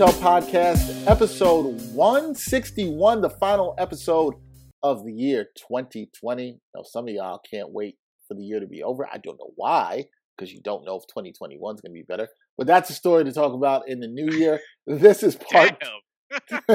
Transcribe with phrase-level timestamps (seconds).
[0.00, 4.34] Ain't Hard to Tell podcast, episode 161, the final episode
[4.82, 6.58] of the year 2020.
[6.74, 9.06] Now, some of y'all can't wait for the year to be over.
[9.06, 12.28] I don't know why, because you don't know if 2021 is going to be better.
[12.56, 14.60] But that's a story to talk about in the new year.
[14.86, 15.76] This is part.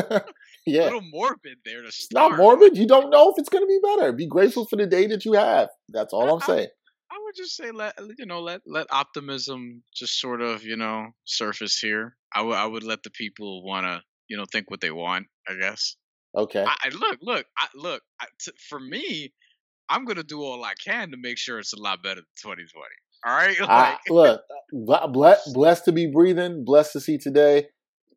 [0.67, 0.83] yeah.
[0.83, 2.31] A little morbid there to start.
[2.31, 2.77] not morbid.
[2.77, 4.11] You don't know if it's going to be better.
[4.11, 5.69] Be grateful for the day that you have.
[5.89, 6.67] That's all I'm saying.
[7.11, 11.07] I would just say let you know let let optimism just sort of you know
[11.25, 12.15] surface here.
[12.33, 15.27] I would I would let the people want to you know think what they want.
[15.47, 15.95] I guess.
[16.35, 16.63] Okay.
[16.63, 19.33] I, I look look I, look I, t- for me.
[19.87, 22.85] I'm gonna do all I can to make sure it's a lot better than 2020.
[23.25, 23.59] All right.
[23.67, 27.67] Like, look, bl- ble- blessed to be breathing, blessed to see today.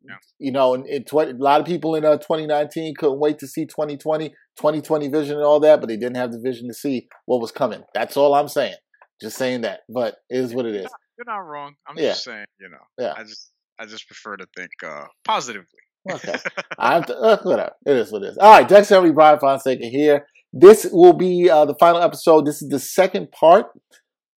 [0.03, 0.15] Yeah.
[0.39, 3.47] You know, in, in 20, a lot of people in uh, 2019 couldn't wait to
[3.47, 7.07] see 2020, 2020 vision and all that, but they didn't have the vision to see
[7.25, 7.83] what was coming.
[7.93, 8.75] That's all I'm saying.
[9.21, 10.87] Just saying that, but it is what it is.
[11.17, 11.73] you're not wrong.
[11.87, 12.09] I'm Yeah.
[12.09, 12.45] just saying.
[12.59, 12.77] You know.
[12.97, 13.13] Yeah.
[13.17, 15.65] I just I just prefer to think uh positively.
[16.11, 16.35] Okay.
[16.79, 17.71] I'm t- uh, whatever.
[17.85, 18.37] It is what it is.
[18.37, 20.25] All right, Dex Henry, Brian Fonseca here.
[20.53, 22.45] This will be uh, the final episode.
[22.45, 23.67] This is the second part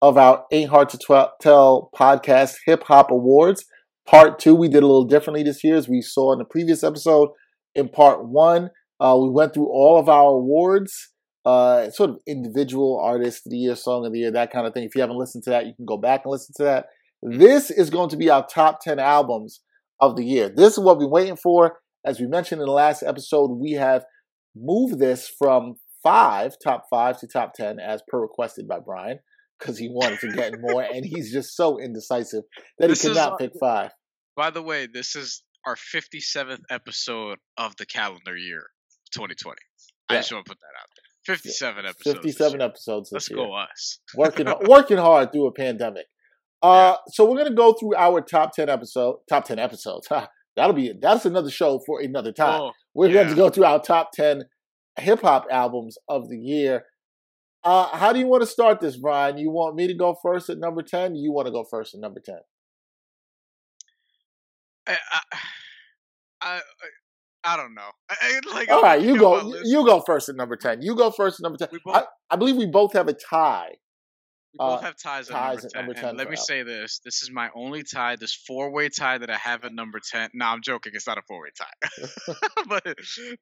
[0.02, 3.66] of our Ain't Hard to Tw- Tell podcast Hip Hop Awards.
[4.08, 6.84] Part two, we did a little differently this year, as we saw in the previous
[6.84, 7.30] episode.
[7.76, 11.10] In part one, uh, we went through all of our awards,
[11.44, 14.74] uh, sort of individual artist of the year, song of the year, that kind of
[14.74, 14.84] thing.
[14.84, 16.86] If you haven't listened to that, you can go back and listen to that.
[17.24, 19.62] This is going to be our top 10 albums
[20.00, 20.50] of the year.
[20.50, 21.80] This is what we're waiting for.
[22.06, 24.06] As we mentioned in the last episode, we have
[24.56, 29.18] moved this from five, top five, to top 10, as per requested by Brian,
[29.60, 32.44] because he wanted to get more, and he's just so indecisive
[32.80, 33.92] that This he cannot what- pick five.
[34.36, 38.64] By the way, this is our 57th episode of the calendar year
[39.14, 39.56] 2020.
[40.10, 40.20] I Yeah.
[40.20, 41.36] just want to put that out there.
[41.36, 42.18] 57 episodes.
[42.18, 42.68] 57 year.
[42.68, 43.38] episodes Let's year.
[43.38, 44.00] go us.
[44.16, 46.08] working working hard through a pandemic.
[46.64, 50.08] Uh, so we're gonna go through our top ten episode, top ten episodes.
[50.56, 52.62] That'll be that's another show for another time.
[52.62, 54.44] Oh, we're going to go through our top ten
[55.00, 56.86] hip hop albums of the year.
[57.64, 59.38] Uh, how do you want to start this, Brian?
[59.38, 61.16] You want me to go first at number ten?
[61.16, 62.40] You want to go first at number ten?
[64.88, 65.22] I, I,
[66.42, 66.62] I,
[67.44, 67.90] I don't know.
[68.10, 69.62] I, like, All right, you looking at my go.
[69.64, 70.82] You go first at number ten.
[70.82, 71.70] You go first at number ten.
[71.72, 73.72] We I, both, I believe we both have a tie.
[74.54, 76.02] we both uh, have ties, ties at at number number 10.
[76.02, 76.44] 10 And let me Al.
[76.44, 77.00] say this.
[77.04, 80.30] This is my only tie, this four-way tie that I have at number 10.
[80.36, 80.92] No, I'm joking.
[80.96, 82.34] It's not a four-way tie.
[82.68, 82.84] but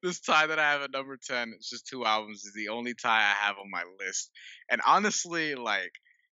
[0.02, 2.94] this tie that I have at number 10, it's just two albums, is the only
[2.94, 4.30] tie I have on my list.
[4.70, 5.92] And honestly, like,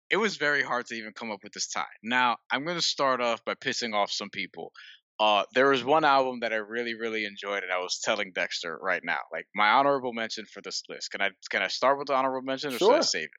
[0.09, 1.83] it was very hard to even come up with this tie.
[2.03, 4.71] Now, I'm going to start off by pissing off some people.
[5.19, 8.77] Uh, there was one album that I really, really enjoyed, and I was telling Dexter
[8.81, 11.11] right now, like my honorable mention for this list.
[11.11, 13.29] Can I can I start with the honorable mention, or should I save it?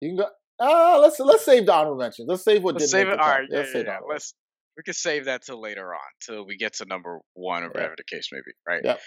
[0.00, 0.28] You can go.
[0.58, 2.26] Uh, let's let's save the honorable mentions.
[2.28, 3.20] Let's save what Let's didn't save it.
[3.20, 3.98] All right, yeah, Let's yeah, yeah.
[4.08, 4.32] Let's
[4.78, 7.70] we can save that till later on, till we get to number one or Yeah.
[7.72, 8.52] whatever the case may be.
[8.66, 8.82] Right.
[8.84, 9.00] Yep.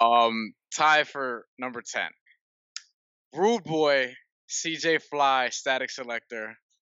[0.00, 2.08] Um, tie for number ten.
[3.34, 4.14] Rude Boy,
[4.48, 6.54] CJ Fly, Static Selector,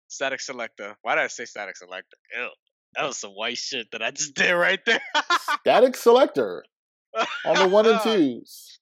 [0.10, 0.96] Static Selector.
[1.02, 2.18] Why did I say Static Selector?
[2.38, 2.50] Ew,
[2.96, 5.02] that was some white shit that I just did right there.
[5.62, 6.64] Static Selector
[7.46, 8.80] on the one and twos.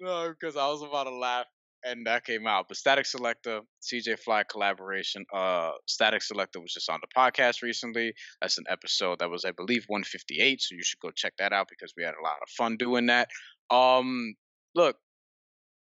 [0.00, 1.46] No, because I was about to laugh
[1.84, 2.66] and that came out.
[2.68, 5.24] But Statik Selektah, CJ Fly collaboration.
[5.32, 8.14] Uh, Statik Selektah was just on the podcast recently.
[8.40, 10.60] That's an episode that was, I believe, 158.
[10.60, 13.06] So you should go check that out because we had a lot of fun doing
[13.06, 13.28] that.
[13.70, 14.34] Um,
[14.74, 14.96] look,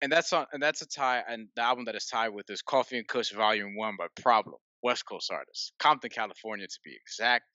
[0.02, 1.24] and that's on, and that's a tie.
[1.28, 4.58] And the album that is tied with is Coffee and Kush Volume One by Problem,
[4.84, 7.46] West Coast artist, Compton, California to be exact.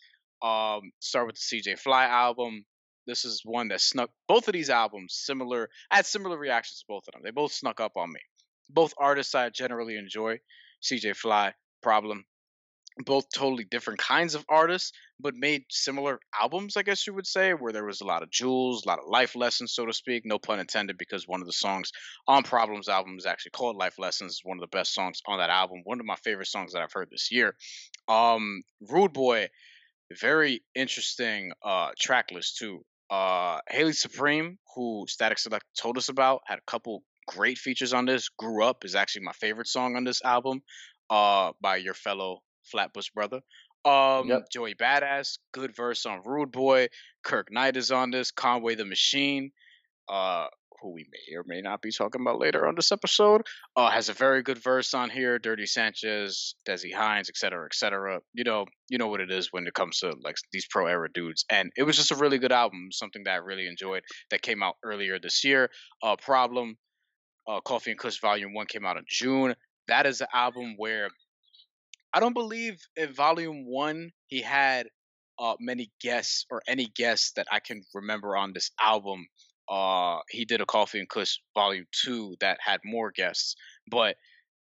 [0.42, 2.64] Um, start with the CJ Fly album.
[3.06, 5.68] This is one that snuck both of these albums similar.
[5.90, 7.22] I had similar reactions to both of them.
[7.24, 8.20] They both snuck up on me.
[8.68, 10.40] Both artists I generally enjoy.
[10.82, 12.24] CJ Fly, Problem.
[13.04, 17.52] Both totally different kinds of artists, but made similar albums, I guess you would say,
[17.52, 20.22] where there was a lot of jewels, a lot of life lessons, so to speak.
[20.24, 21.92] No pun intended, because one of the songs
[22.26, 24.32] on Problems album is actually called Life Lessons.
[24.32, 25.82] It's one of the best songs on that album.
[25.84, 27.54] One of my favorite songs that I've heard this year.
[28.08, 29.48] Um, Rude Boy,
[30.20, 32.82] very interesting uh track list too.
[33.10, 38.06] Uh Haile Supreme, who Static Select told us about, had a couple great features on
[38.06, 38.30] this.
[38.30, 40.62] Grew Up is actually my favorite song on this album,
[41.10, 43.40] uh, by your fellow Flatbush brother.
[43.84, 44.46] Um, yep.
[44.52, 46.88] Joey Badass, good verse on Rude Boy.
[47.22, 48.32] Kirk Knight is on this.
[48.32, 49.52] Conway the Machine,
[50.08, 50.46] uh,
[50.80, 53.42] who we may or may not be talking about later on this episode,
[53.76, 55.38] uh, has a very good verse on here.
[55.38, 58.20] Dirty Sanchez, Dessy Hinds, etc., etc.
[58.34, 61.08] You know, you know what it is when it comes to like these pro era
[61.12, 62.88] dudes, and it was just a really good album.
[62.90, 65.70] Something that I really enjoyed that came out earlier this year.
[66.02, 66.76] Uh, Problem,
[67.46, 69.54] uh, Coffee and Kush Volume One came out in June.
[69.88, 71.08] That is an album where
[72.16, 74.86] I don't believe in volume one he had
[75.38, 79.26] uh, many guests or any guests that I can remember on this album.
[79.68, 83.54] Uh, he did a Coffee and Kush volume two that had more guests,
[83.90, 84.16] but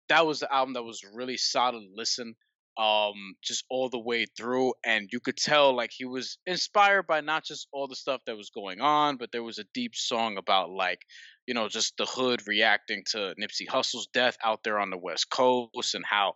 [0.09, 2.35] that was the album that was really solid listen
[2.77, 7.19] um just all the way through and you could tell like he was inspired by
[7.19, 10.37] not just all the stuff that was going on but there was a deep song
[10.37, 11.01] about like
[11.45, 15.29] you know just the hood reacting to Nipsey Hussle's death out there on the west
[15.29, 16.33] coast and how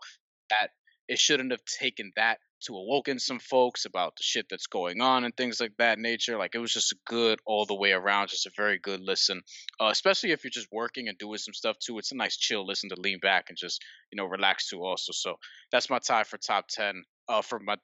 [0.50, 0.72] that
[1.14, 5.24] it shouldn't have taken that to awoken some folks about the shit that's going on
[5.24, 6.40] and things like that nature.
[6.40, 9.44] Like it was just good all the way around, just a very good listen.
[9.80, 12.00] Uh, especially if you're just working and doing some stuff too.
[12.00, 13.80] It's a nice chill listen to lean back and just
[14.12, 15.12] you know relax to also.
[15.12, 15.36] So
[15.72, 17.04] that's my tie for top ten.
[17.30, 17.78] Uh, for my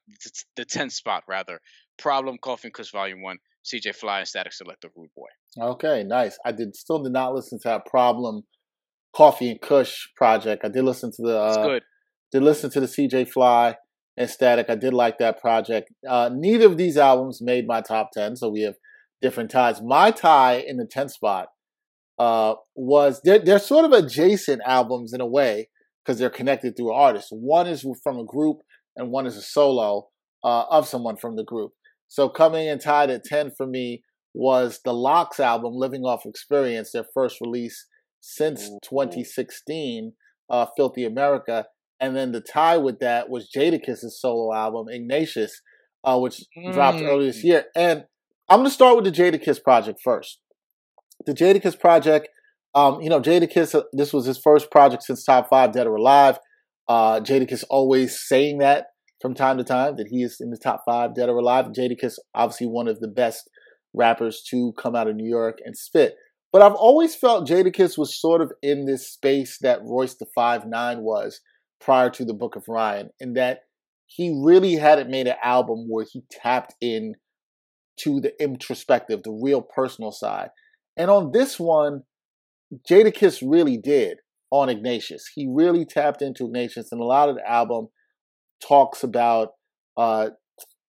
[0.56, 1.60] the 10th spot rather.
[1.98, 3.38] Problem Coffee and Kush Volume One.
[3.64, 5.28] CJ Fly and Statik Selektah Rude Boy.
[5.58, 6.36] Okay, nice.
[6.44, 8.42] I did still did not listen to that Problem
[9.14, 10.64] Coffee and Kush project.
[10.64, 11.82] I did listen to the uh, good
[12.32, 13.76] did listen to the CJ Fly
[14.16, 14.68] and Statik.
[14.68, 15.90] I did like that project.
[16.08, 18.74] Uh, neither of these albums made my top 10, so we have
[19.22, 19.80] different ties.
[19.82, 21.48] My tie in the 10th spot
[22.18, 25.68] uh, was they're, they're sort of adjacent albums in a way
[26.04, 27.30] because they're connected through artists.
[27.30, 28.58] One is from a group
[28.96, 30.08] and one is a solo
[30.44, 31.72] uh, of someone from the group.
[32.08, 34.02] So coming in tied at 10 for me
[34.34, 37.86] was the LOX album, Living Off Experience, their first release
[38.20, 40.12] since 2016,
[40.50, 41.66] uh, Filthy America.
[42.00, 45.60] And then the tie with that was Jadakiss's solo album, Ignatius,
[46.02, 46.72] uh, which mm.
[46.72, 47.64] dropped earlier this year.
[47.76, 48.04] And
[48.48, 50.38] I'm going to start with the Jadakiss project first.
[51.26, 52.28] The Jadakiss project,
[52.74, 55.96] um, you know, Jadakiss, uh, this was his first project since Top 5 Dead or
[55.96, 56.38] Alive.
[56.88, 58.86] Uh, Jadakiss always saying that
[59.20, 61.66] from time to time, that he is in the top 5 Dead or Alive.
[61.66, 63.48] Jadakiss, obviously one of the best
[63.92, 66.14] rappers to come out of New York and spit.
[66.52, 70.66] But I've always felt Jadakiss was sort of in this space that Royce the Five
[70.66, 71.40] Nine was
[71.80, 73.60] prior to the Book of Ryan, in that
[74.06, 77.14] he really hadn't made an album where he tapped in
[78.00, 80.48] to the introspective, the real personal side.
[80.96, 82.02] And on this one,
[82.88, 84.18] Jadakiss really did
[84.50, 85.30] on Ignatius.
[85.34, 87.88] He really tapped into Ignatius, and a lot of the album
[88.60, 89.50] talks about
[89.96, 90.30] uh,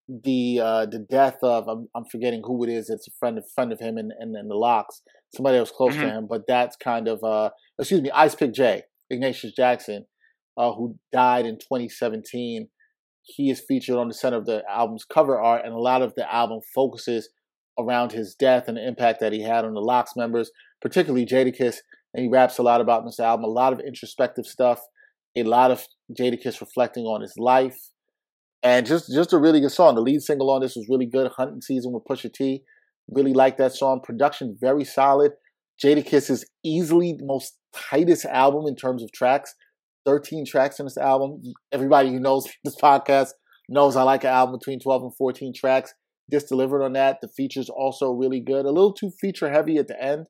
[0.07, 2.89] the uh, the death of I'm, I'm, forgetting who it is.
[2.89, 5.01] It's a friend of friend of him and and, and the LOX,
[5.35, 6.01] somebody that was close mm-hmm.
[6.01, 6.27] to him.
[6.29, 10.05] But that's kind of uh, excuse me, Ice Pick J, Ignatius Jackson
[10.57, 12.67] uh, who died in 2017.
[13.23, 16.13] He is featured on the center of the album's cover art, and a lot of
[16.15, 17.29] the album focuses
[17.79, 20.51] around his death and the impact that he had on the LOX members,
[20.81, 21.77] particularly Jadakiss.
[22.13, 24.81] And he raps a lot about this album, a lot of introspective stuff,
[25.35, 25.85] a lot of
[26.17, 27.77] Jadakiss reflecting on his life,
[28.63, 29.95] and just just a really good song.
[29.95, 31.31] The lead single on this was really good.
[31.31, 32.63] Hunting Season with Pusha T.
[33.09, 34.01] Really like that song.
[34.03, 35.31] Production very solid.
[35.83, 39.55] Jadakiss is easily the most tightest album in terms of tracks.
[40.05, 41.41] 13 tracks in this album.
[41.71, 43.29] Everybody who knows this podcast
[43.69, 45.93] knows I like an album between 12 and 14 tracks.
[46.27, 47.17] This delivered on that.
[47.21, 48.65] The features also really good.
[48.65, 50.27] A little too feature heavy at the end,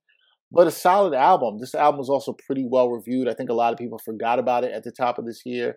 [0.52, 1.58] but a solid album.
[1.60, 3.28] This album was also pretty well reviewed.
[3.28, 5.76] I think a lot of people forgot about it at the top of this year.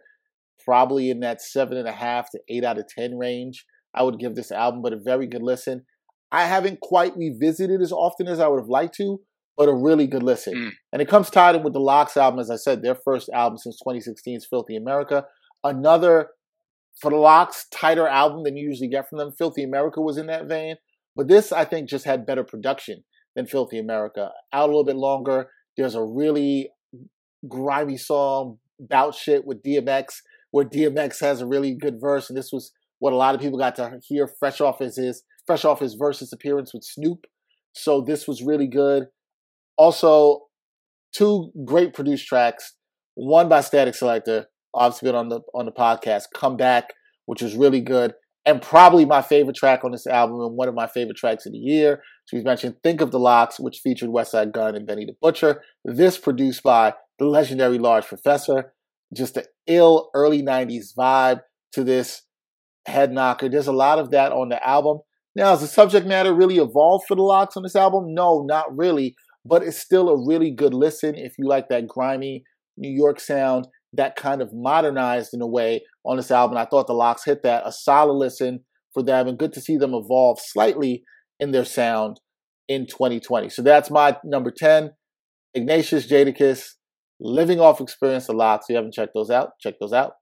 [0.65, 3.67] Probably in that seven and a half to eight out of 10 range.
[3.95, 5.85] I would give this album, but a very good listen.
[6.33, 9.21] I haven't quite revisited as often as I would have liked to,
[9.57, 10.55] but a really good listen.
[10.55, 10.71] Mm.
[10.93, 13.59] And it comes tied in with the LOX album, as I said, their first album
[13.59, 15.25] since 2016's Filthy America.
[15.63, 16.29] Another,
[17.01, 19.33] for the LOX, tighter album than you usually get from them.
[19.37, 20.77] Filthy America was in that vein.
[21.17, 23.05] But this, I think, just had better production
[23.37, 24.31] than Filthy America.
[24.53, 25.49] Out a little bit longer.
[25.77, 26.71] There's a really
[27.49, 30.07] grimy song, Bout Shit with DMX,
[30.51, 32.29] where DMX has a really good verse.
[32.29, 35.23] And this was what a lot of people got to hear fresh off his, his
[35.47, 37.27] fresh off his versus appearance with Snoop.
[37.73, 39.05] So this was really good.
[39.77, 40.43] Also,
[41.15, 42.75] two great produced tracks.
[43.15, 46.25] One by Statik Selektah, obviously been on the on the podcast.
[46.35, 46.93] Come Back,
[47.27, 48.15] which was really good,
[48.45, 51.53] and probably my favorite track on this album and one of my favorite tracks of
[51.53, 52.03] the year.
[52.27, 55.63] So mentioned Think of the LOX, which featured Westside Gunn and Benny the Butcher.
[55.85, 58.73] This produced by the legendary Large Professor.
[59.15, 61.41] Just an ill early 90s vibe
[61.73, 62.23] to this
[62.87, 63.49] head knocker.
[63.49, 65.01] There's a lot of that on the album.
[65.37, 68.15] Now, has the subject matter really evolved for the LOX on this album?
[68.15, 72.45] No, not really but it's still a really good listen if you like that grimy
[72.77, 73.67] New York sound.
[73.97, 76.57] that kind of modernized in a way on this album.
[76.59, 77.63] I thought the LOX hit that.
[77.65, 81.05] A solid listen for them, and good to see them evolve slightly
[81.41, 82.21] in their sound
[82.69, 83.49] in 2020.
[83.51, 84.91] So that's my number 10.
[85.55, 86.71] Ignatius Jadakiss,
[87.21, 88.67] Living Off Experience, the LOX.
[88.67, 90.15] If you haven't checked those out, check those out.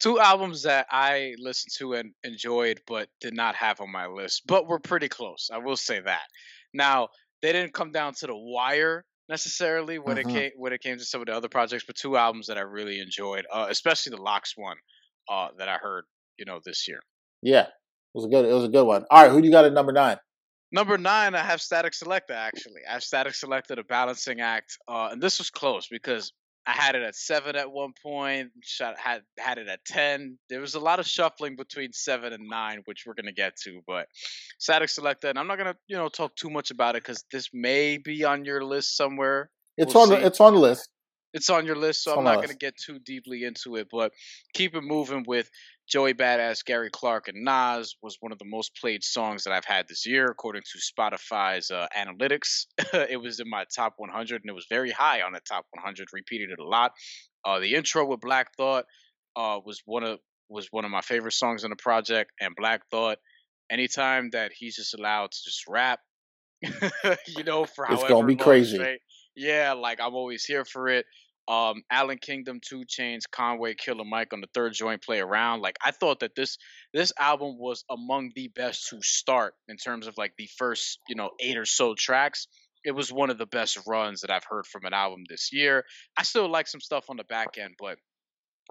[0.00, 4.42] Two albums that I listened to and enjoyed, but did not have on my list,
[4.46, 5.50] but were pretty close.
[5.52, 6.24] I will say that.
[6.72, 7.08] Now,
[7.44, 10.30] they didn't come down to the wire necessarily when mm-hmm.
[10.30, 12.56] it came when it came to some of the other projects, but two albums that
[12.56, 14.76] I really enjoyed, uh, especially the LOX one
[15.28, 16.04] uh, that I heard,
[16.38, 17.00] you know, this year.
[17.42, 18.46] Yeah, it was a good.
[18.46, 19.04] It was a good one.
[19.10, 20.16] All right, who do you got at number nine?
[20.72, 22.30] Number nine, I have Statik Selektah.
[22.30, 26.32] Actually, I have Statik Selektah, the balancing act, uh, and this was close because
[26.66, 28.50] I had it at seven at one point.
[28.62, 30.38] Shot had had it at ten.
[30.48, 33.82] There was a lot of shuffling between seven and nine, which we're gonna get to.
[33.86, 34.08] But
[34.60, 37.50] Statik Selektah, and I'm not gonna you know talk too much about it because this
[37.52, 39.50] may be on your list somewhere.
[39.76, 40.08] It's we'll on.
[40.10, 40.88] The, it's on the list.
[41.34, 43.88] It's on your list, so it's I'm not gonna get too deeply into it.
[43.90, 44.12] But
[44.54, 45.50] keep it moving with
[45.88, 49.64] Joey Badass, Gary Clark, and Nas was one of the most played songs that I've
[49.64, 52.66] had this year, according to Spotify's uh, analytics.
[53.10, 56.08] it was in my top 100, and it was very high on the top 100.
[56.12, 56.92] Repeated it a lot.
[57.44, 58.84] Uh, the intro with Black Thought
[59.36, 62.82] uh, was one of was one of my favorite songs on the project, and Black
[62.90, 63.18] Thought.
[63.70, 65.98] Anytime that he's just allowed to just rap,
[66.62, 68.78] you know, for it's gonna be crazy.
[69.36, 71.06] Yeah, like I'm always here for it
[71.46, 75.60] um, Allan Kingdom, 2 Chainz, Conway, Killer Mike on the third joint play around.
[75.60, 76.58] Like I thought that this
[76.92, 81.16] this album was among the best to start in terms of like the first, you
[81.16, 82.46] know, eight or so tracks.
[82.84, 85.84] It was one of the best runs that I've heard from an album this year.
[86.18, 87.98] I still like some stuff on the back end, but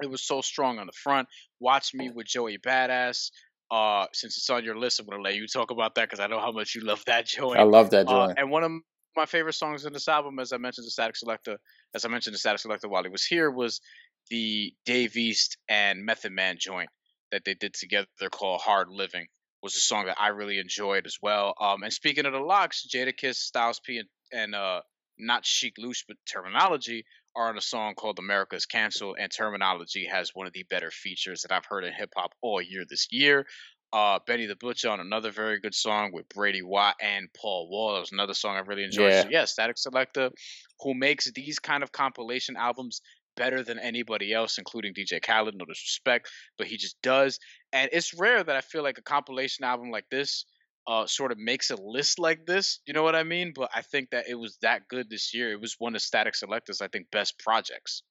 [0.01, 1.27] it was so strong on the front.
[1.59, 3.29] Watch me with Joey Badass.
[3.71, 6.27] Uh, since it's on your list, I'm gonna let you talk about that because I
[6.27, 7.59] know how much you love that joint.
[7.59, 8.31] I love that uh, joint.
[8.31, 8.71] Uh, and one of
[9.15, 11.57] my favorite songs in this album, as I mentioned, the Statik Selektah,
[11.95, 13.81] as I mentioned, the Statik Selektah while he was here, was
[14.29, 16.89] the Dave East and Method Man joint
[17.31, 19.27] that they did together called Hard Living.
[19.61, 21.53] Was a song that I really enjoyed as well.
[21.59, 24.81] Um, and speaking of the LOX, Jadakiss, Styles P, and, and uh,
[25.17, 27.03] not Sheek Louch, but Termanology
[27.35, 31.41] are on a song called America's Cancel, and Termanology has one of the better features
[31.41, 33.45] that I've heard in hip hop all year this year.
[33.93, 37.93] Uh, Benny the Butcher on another very good song with Brady Watt and Paul Wall.
[37.93, 39.11] That was another song I really enjoyed.
[39.11, 40.31] Yeah, so yeah Statik Selektah,
[40.79, 43.01] who makes these kind of compilation albums
[43.35, 45.55] better than anybody else, including DJ Khaled.
[45.55, 47.37] No disrespect, but he just does.
[47.71, 50.45] And it's rare that I feel like a compilation album like this
[50.87, 52.79] uh, sort of makes a list like this.
[52.85, 53.53] You know what I mean?
[53.55, 55.51] But I think that it was that good this year.
[55.51, 58.03] It was one of Statik Selektah's, I think, best projects.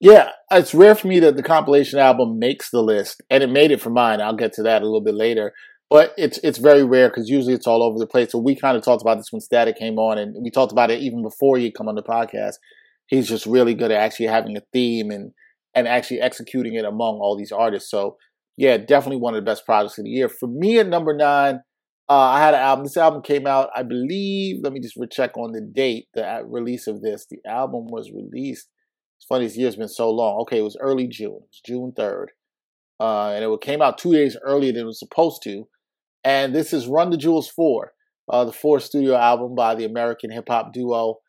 [0.00, 3.70] Yeah, it's rare for me that the compilation album makes the list, and it made
[3.70, 4.20] it for mine.
[4.20, 5.52] I'll get to that a little bit later.
[5.90, 8.32] But it's it's very rare because usually it's all over the place.
[8.32, 10.90] So we kind of talked about this when Statik came on, and we talked about
[10.90, 12.54] it even before he come on the podcast.
[13.06, 15.32] He's just really good at actually having a theme and
[15.74, 17.90] and actually executing it among all these artists.
[17.90, 18.16] So
[18.56, 20.28] yeah, definitely one of the best projects of the year.
[20.28, 21.60] For me at number nine,
[22.08, 22.84] uh, I had an album.
[22.84, 24.60] This album came out, I believe.
[24.62, 27.26] Let me just recheck on the date, the uh, release of this.
[27.28, 28.68] The album was released
[29.24, 30.40] it's funny, this year's been so long.
[30.42, 31.40] Okay, it was early June.
[31.40, 32.26] It was June 3rd.
[33.00, 35.66] Uh, and it came out two days earlier than it was supposed to.
[36.24, 37.92] And this is Run the Jewels 4,
[38.30, 41.20] uh, the fourth studio album by the American hip hop duo.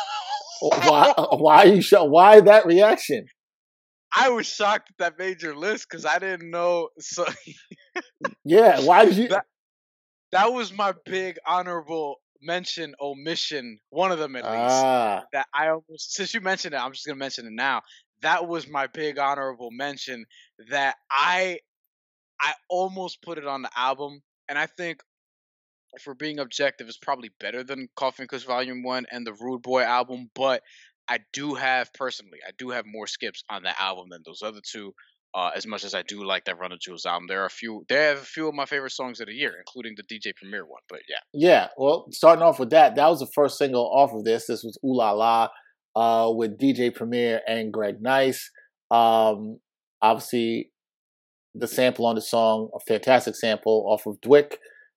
[0.59, 3.27] why, why are you sh- Why that reaction?
[4.13, 6.89] I was shocked that that made your list because I didn't know.
[6.99, 7.25] So
[8.43, 9.29] yeah, why did you?
[9.29, 9.45] That,
[10.33, 14.55] that was my big honorable mention omission, one of them at least.
[14.55, 15.23] Ah.
[15.33, 17.81] That I almost since you mentioned it, I'm just gonna mention it now.
[18.21, 20.25] That was my big honorable mention
[20.69, 21.59] that I
[22.39, 25.01] I almost put it on the album, and I think
[25.93, 29.61] if we're being objective, it's probably better than Coffin Kush Volume One and the Rude
[29.61, 30.61] Boy album, but
[31.07, 34.61] I do have personally, I do have more skips on that album than those other
[34.63, 34.93] two.
[35.35, 37.49] Uh, as much as I do like that Run the Jewels album, there are a
[37.49, 37.85] few.
[37.89, 40.65] They have a few of my favorite songs of the year, including the DJ Premier
[40.65, 40.79] one.
[40.87, 41.67] But yeah, yeah.
[41.77, 44.47] Well, starting off with that, that was the first single off of this.
[44.47, 45.49] This was Ooh La La
[45.93, 48.49] uh, with DJ Premier and Greg Nice.
[48.89, 49.59] Um,
[50.01, 50.71] obviously,
[51.53, 54.53] the sample on the song, a fantastic sample off of DWYCK,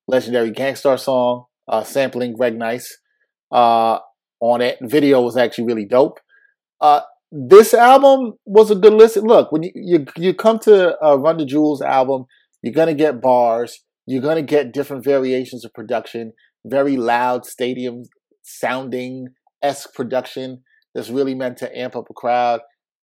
[0.06, 2.96] legendary Gang Starr song, uh, sampling Greg Nice
[3.50, 3.98] uh,
[4.38, 4.78] on it.
[4.82, 6.20] Video was actually really dope.
[7.32, 9.24] Uh, this album was a good listen.
[9.24, 12.26] Look, when you you, you come to a Run the Jewels album,
[12.62, 13.84] you're gonna get bars.
[14.06, 16.32] You're gonna get different variations of production,
[16.64, 18.02] very loud stadium
[18.42, 19.28] sounding
[19.62, 20.62] esque production
[20.94, 22.60] that's really meant to amp up a crowd.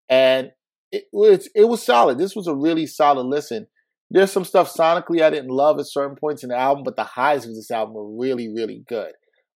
[0.08, 0.50] And
[0.92, 2.18] it was it was solid.
[2.18, 3.66] This was a really solid listen.
[4.10, 7.04] There's some stuff sonically I didn't love at certain points in the album, but the
[7.04, 9.12] highs of this album were really, really good.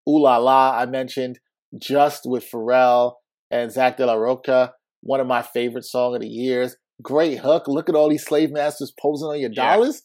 [0.07, 1.39] Ooh La La, I mentioned,
[1.77, 3.13] just with Pharrell
[3.51, 4.73] and Zach De La Rocha.
[5.01, 6.75] one of my favorite song of the years.
[7.01, 7.67] Great hook.
[7.67, 9.75] Look at all these slave masters posing on your yeah.
[9.75, 10.01] dollars.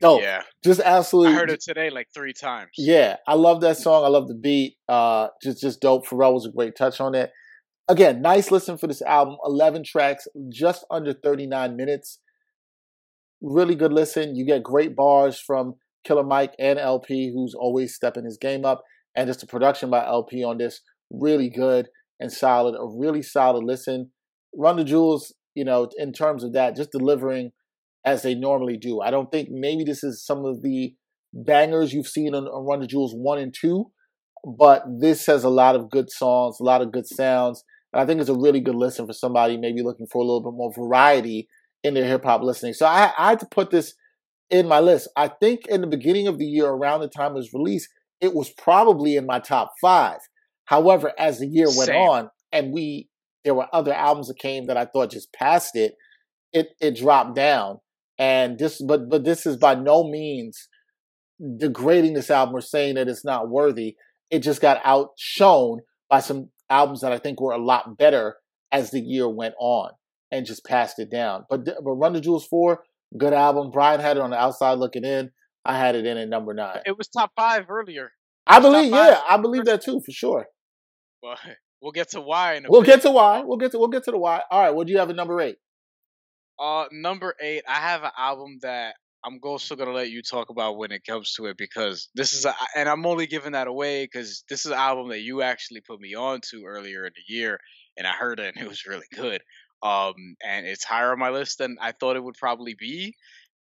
[0.00, 0.22] Dope.
[0.22, 0.42] Yeah.
[0.64, 1.34] Just absolutely.
[1.34, 2.70] I heard it today like three times.
[2.78, 3.16] Yeah.
[3.26, 4.04] I love that song.
[4.04, 4.76] I love the beat.
[4.88, 6.06] Uh, just, just dope.
[6.06, 7.30] Pharrell was a great touch on it.
[7.88, 9.36] Again, nice listen for this album.
[9.44, 12.20] 11 tracks, just under 39 minutes.
[13.42, 14.34] Really good listen.
[14.36, 15.74] You get great bars from
[16.04, 18.82] Killer Mike and El-P, who's always stepping his game up.
[19.14, 21.88] And just the production by El-P on this, really good
[22.22, 22.76] and solid.
[22.76, 24.10] A really solid listen.
[24.56, 27.50] Run the Jewels, you know, in terms of that, just delivering
[28.04, 29.00] as they normally do.
[29.00, 30.94] I don't think maybe this is some of the
[31.34, 33.84] bangers you've seen on, on Run the Jewels 1 and 2,
[34.56, 37.64] but this has a lot of good songs, a lot of good sounds.
[37.92, 40.42] And I think it's a really good listen for somebody maybe looking for a little
[40.42, 41.48] bit more variety
[41.82, 42.74] in their hip hop listening.
[42.74, 43.94] So I, I had to put this
[44.50, 45.08] in my list.
[45.16, 47.88] I think in the beginning of the year, around the time it was released,
[48.20, 50.18] it was probably in my top five.
[50.72, 52.08] However, as the year went Same.
[52.08, 53.10] on, and we
[53.44, 55.96] there were other albums that came that I thought just passed it,
[56.50, 57.80] it it dropped down.
[58.18, 60.68] And this, but but this is by no means
[61.58, 63.96] degrading this album or saying that it's not worthy.
[64.30, 68.36] It just got outshone by some albums that I think were a lot better
[68.70, 69.90] as the year went on
[70.30, 71.44] and just passed it down.
[71.50, 72.82] But but Run the Jewels four,
[73.18, 73.72] good album.
[73.72, 75.32] Brian had it on the outside looking in.
[75.66, 76.80] I had it in at number nine.
[76.86, 78.12] It was top five earlier.
[78.46, 80.46] I believe, yeah, I believe that too for sure.
[81.22, 81.36] Well,
[81.82, 82.60] we'll get to why.
[82.66, 82.86] we'll bit.
[82.86, 83.42] get to why.
[83.42, 84.42] We'll get to we'll get to the why.
[84.50, 85.56] All right, what do you have at number eight?
[86.58, 90.76] Uh, number eight, I have an album that I'm also gonna let you talk about
[90.76, 94.04] when it comes to it because this is a, and I'm only giving that away
[94.04, 97.34] because this is an album that you actually put me on to earlier in the
[97.34, 97.58] year,
[97.96, 99.40] and I heard it and it was really good.
[99.82, 100.14] Um,
[100.44, 103.16] and it's higher on my list than I thought it would probably be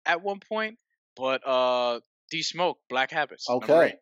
[0.05, 0.77] at one point.
[1.17, 2.01] But uh,
[2.31, 3.49] D Smoke, Black Habits.
[3.49, 3.95] Okay.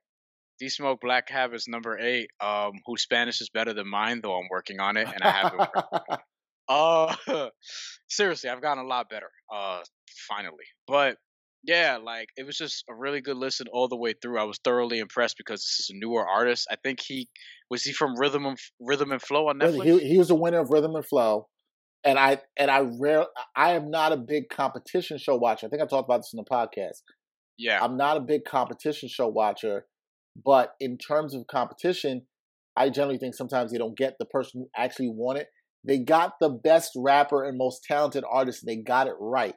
[0.58, 2.30] D Smoke, Black Habits, number eight.
[2.40, 5.68] Um, whose Spanish is better than mine, though I'm working on it, and I haven't.
[6.68, 7.48] uh,
[8.08, 9.30] seriously, I've gotten a lot better.
[9.52, 9.80] Uh,
[10.28, 11.16] finally, but
[11.64, 14.38] yeah, like it was just a really good listen all the way through.
[14.38, 16.66] I was thoroughly impressed because this is a newer artist.
[16.70, 17.28] I think he
[17.70, 20.00] was he from Rhythm and Rhythm and Flow on Netflix.
[20.00, 21.48] He, he was a winner of Rhythm and Flow,
[22.04, 25.66] and I and I rare I am not a big competition show watcher.
[25.66, 27.02] I think I talked about this in the podcast.
[27.58, 29.86] Yeah, I'm not a big competition show watcher,
[30.36, 32.22] but in terms of competition,
[32.76, 35.48] I generally think sometimes they don't get the person who actually won it.
[35.84, 39.54] They got the best rapper and most talented artist, and they got it right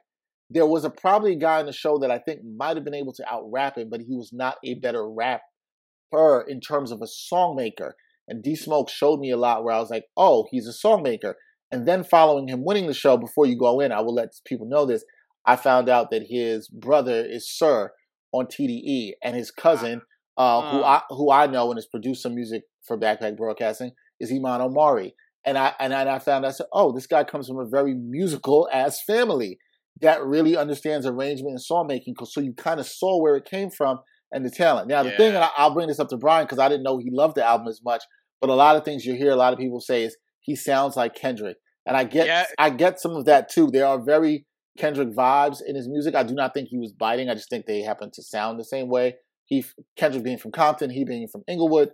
[0.52, 2.94] there was a probably a guy in the show that I think might have been
[2.94, 7.00] able to out rap him, but he was not a better rapper in terms of
[7.00, 7.92] a songmaker.
[8.28, 11.34] And D Smoke showed me a lot where I was like, oh, he's a songmaker.
[11.70, 14.68] And then following him winning the show, before you go in, I will let people
[14.68, 15.04] know this.
[15.46, 17.92] I found out that his brother is Sir
[18.30, 20.02] on TDE, and his cousin,
[20.36, 23.92] uh, uh, who I who I know and has produced some music for Backpack Broadcasting,
[24.20, 25.14] is Iman Omari.
[25.44, 27.94] And I and I found out, I said, oh, this guy comes from a very
[27.94, 29.58] musical ass family
[30.00, 32.14] that really understands arrangement and song making.
[32.24, 33.98] So you kind of saw where it came from
[34.32, 34.88] and the talent.
[34.88, 35.16] Now, the yeah.
[35.16, 37.44] thing, and I'll bring this up to Brian because I didn't know he loved the
[37.44, 38.02] album as much,
[38.40, 40.96] but a lot of things you hear a lot of people say is he sounds
[40.96, 41.58] like Kendrick.
[41.86, 42.46] And I get, yeah.
[42.58, 43.68] I get some of that too.
[43.70, 44.46] There are very
[44.78, 46.14] Kendrick vibes in his music.
[46.14, 47.28] I do not think he was biting.
[47.28, 49.16] I just think they happen to sound the same way.
[49.52, 49.66] He,
[49.98, 51.90] Kendrick being from Compton, he being from Inglewood,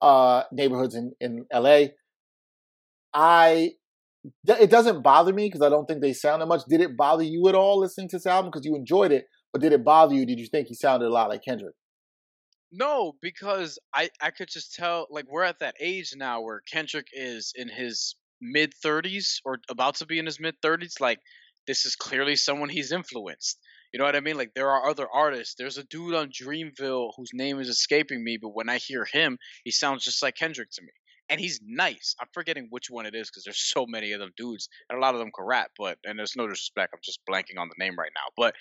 [0.00, 1.86] uh, neighborhoods in, in LA.
[3.12, 3.72] I
[4.46, 6.60] it doesn't bother me because I don't think they sound that much.
[6.68, 9.24] Did it bother you at all listening to this album because you enjoyed it?
[9.52, 10.24] But did it bother you?
[10.24, 11.74] Did you think he sounded a lot like Kendrick?
[12.70, 17.08] No, because I I could just tell like we're at that age now where Kendrick
[17.12, 21.18] is in his mid 30s or about to be in his mid 30s like
[21.66, 23.58] this is clearly someone he's influenced.
[23.92, 24.36] You know what I mean?
[24.36, 25.54] Like there are other artists.
[25.58, 29.38] There's a dude on Dreamville whose name is escaping me, but when I hear him,
[29.64, 30.92] he sounds just like Kendrick to me
[31.30, 32.16] and he's nice.
[32.20, 35.00] I'm forgetting which one it is because there's so many of them dudes, and a
[35.00, 35.70] lot of them can rap.
[35.78, 38.32] But and there's no disrespect, I'm just blanking on the name right now.
[38.36, 38.54] But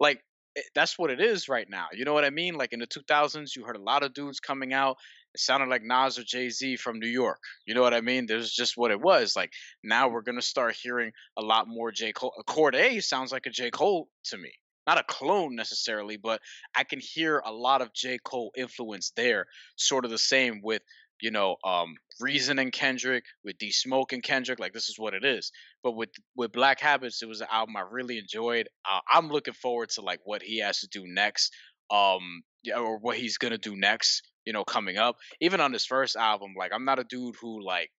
[0.00, 0.22] like
[0.56, 1.88] eh, that's what it is right now.
[1.92, 2.54] You know what I mean?
[2.54, 4.96] Like in the 2000s, you heard a lot of dudes coming out.
[5.38, 7.38] It sounded like Nas or Jay Z from New York.
[7.64, 8.26] You know what I mean?
[8.26, 9.36] There's just what it was.
[9.36, 9.52] Like
[9.84, 12.34] now we're gonna start hearing a lot more J Cole.
[12.46, 14.52] Cordae sounds like a J Cole to me.
[14.86, 16.40] Not a clone necessarily, but
[16.74, 19.46] I can hear a lot of J Cole influence there.
[19.76, 20.82] Sort of the same with
[21.20, 25.14] you know, um, Reason and Kendrick, with D Smoke and Kendrick, like this is what
[25.14, 25.52] it is.
[25.82, 28.68] But with with Black Habits, it was an album I really enjoyed.
[28.88, 31.54] Uh, I'm looking forward to like what he has to do next,
[31.90, 32.42] um,
[32.74, 34.22] or what he's gonna do next.
[34.48, 35.16] You know, coming up.
[35.40, 37.90] Even on his first album, like I'm not a dude who like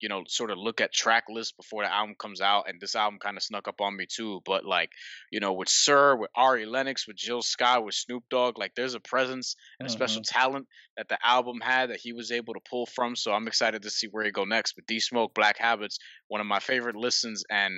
[0.00, 2.94] you know, sort of look at track lists before the album comes out, and this
[2.94, 4.42] album kind of snuck up on me too.
[4.44, 4.90] But like,
[5.32, 8.94] you know, with Sir, with Ari Lennox, with Jill Scott, with Snoop Dogg, like there's
[8.94, 9.94] a presence and a Mm-hmm.
[9.94, 10.66] special talent
[10.98, 13.16] that the album had that he was able to pull from.
[13.16, 14.74] So I'm excited to see where he go next.
[14.74, 17.72] But D Smoke, Black Habits, one of my favorite listens, and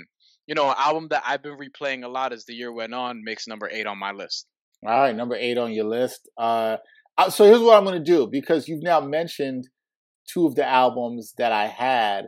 [0.48, 3.22] you know, an album that I've been replaying a lot as the year went on,
[3.22, 4.46] makes number eight on my list.
[4.84, 6.28] All right, number eight on your list.
[6.36, 6.78] Uh,
[7.28, 9.68] so here's what I'm going to do because you've now mentioned
[10.32, 12.26] two of the albums that I had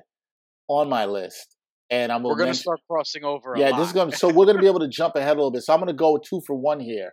[0.69, 1.57] on my list,
[1.91, 3.55] and I'm We're gonna start crossing over.
[3.57, 4.13] Yeah, this is gonna.
[4.13, 5.63] So we're gonna be able to jump ahead a little bit.
[5.63, 7.11] So I'm gonna go two for one here.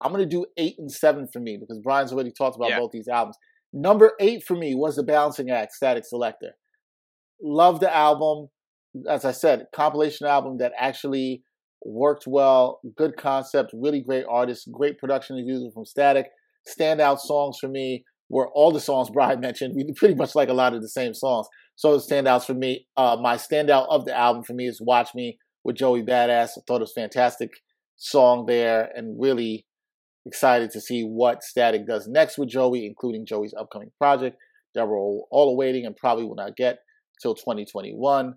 [0.00, 2.78] I'm gonna do eight and seven for me because Brian's already talked about Yeah.
[2.80, 3.36] both these albums.
[3.72, 6.52] Number eight for me was the Balancing Act, Statik Selektah.
[7.42, 8.48] Love the album.
[9.08, 11.42] As I said, compilation album that actually
[11.84, 12.80] worked well.
[12.96, 16.26] Good concept, really great artist, great production as usual from Statik.
[16.68, 19.74] Standout songs for me were all the songs Brian mentioned.
[19.76, 21.46] We pretty much like a lot of the same songs.
[21.76, 25.14] So the standouts for me, uh, my standout of the album for me is "Watch
[25.14, 26.50] Me" with Joey Badass.
[26.56, 27.50] I thought it was fantastic
[27.96, 29.66] song there, and really
[30.26, 34.36] excited to see what Statik does next with Joey, including Joey's upcoming project
[34.74, 36.78] that we're all, all awaiting and probably will not get
[37.22, 38.34] till 2021.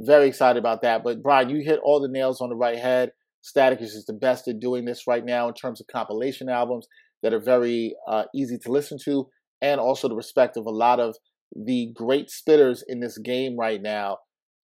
[0.00, 1.02] Very excited about that.
[1.04, 3.10] But Brian, you hit all the nails on the right head.
[3.44, 6.86] Statik is just the best at doing this right now in terms of compilation albums
[7.22, 9.28] that are very uh, easy to listen to,
[9.60, 11.16] and also the respect of a lot of
[11.54, 14.18] the great spitters in this game right now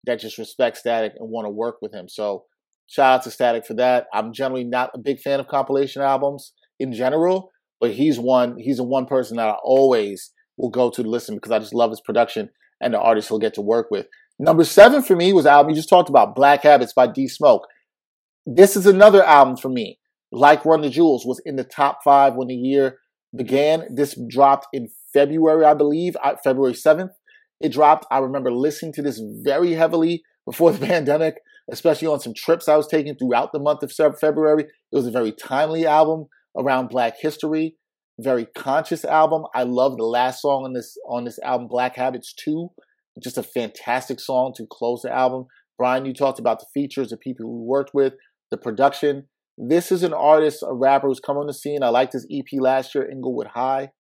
[0.05, 2.09] that just respect Statik and want to work with him.
[2.09, 2.45] So
[2.87, 4.07] shout out to Statik for that.
[4.13, 8.57] I'm generally not a big fan of compilation albums in general, but he's one.
[8.59, 11.75] He's the one person that I always will go to to listen because I just
[11.75, 12.49] love his production
[12.81, 14.07] and the artists he'll get to work with.
[14.39, 17.67] Number seven for me was album you just talked about, Black Habits by D Smoke.
[18.47, 19.99] This is another album for me.
[20.33, 22.99] Like Run the Jewels was in the top five when the year
[23.37, 23.87] began.
[23.95, 27.11] This dropped in February, I believe, uh, February 7th.
[27.61, 28.07] It dropped.
[28.11, 31.37] I remember listening to this very heavily before the pandemic,
[31.71, 34.65] especially on some trips I was taking throughout the month of February.
[34.65, 37.77] It was a very timely album around Black history,
[38.19, 39.45] very conscious album.
[39.55, 42.69] I love the last song on this on this album, Black Habits 2.
[43.23, 45.47] Just a fantastic song to close the album.
[45.77, 48.15] Brian, you talked about the features, the people who worked with,
[48.51, 49.29] the production.
[49.63, 51.83] This is an artist, a rapper who's come on the scene.
[51.83, 53.91] I liked his EP last year, Inglewood High.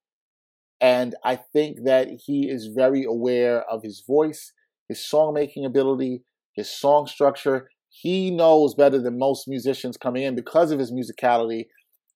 [0.80, 4.54] And I think that he is very aware of his voice,
[4.88, 6.22] his song making ability,
[6.54, 7.68] his song structure.
[7.90, 11.66] He knows better than most musicians coming in because of his musicality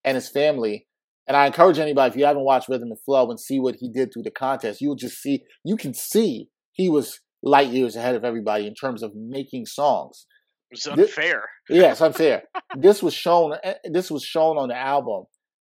[0.03, 0.87] and his family.
[1.29, 3.91] And I encourage anybody, if you haven't watched Rhythm and Flow and see what he
[3.91, 8.15] did through the contest, you'll just see, you can see he was light years ahead
[8.15, 10.27] of everybody in terms of making songs.
[10.75, 11.45] It's unfair.
[11.69, 12.43] Yeah, it's unfair.
[12.77, 13.55] this was shown.
[13.63, 15.25] eh, This was shown on the album,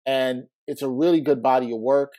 [0.06, 2.12] and it's a really good body of work.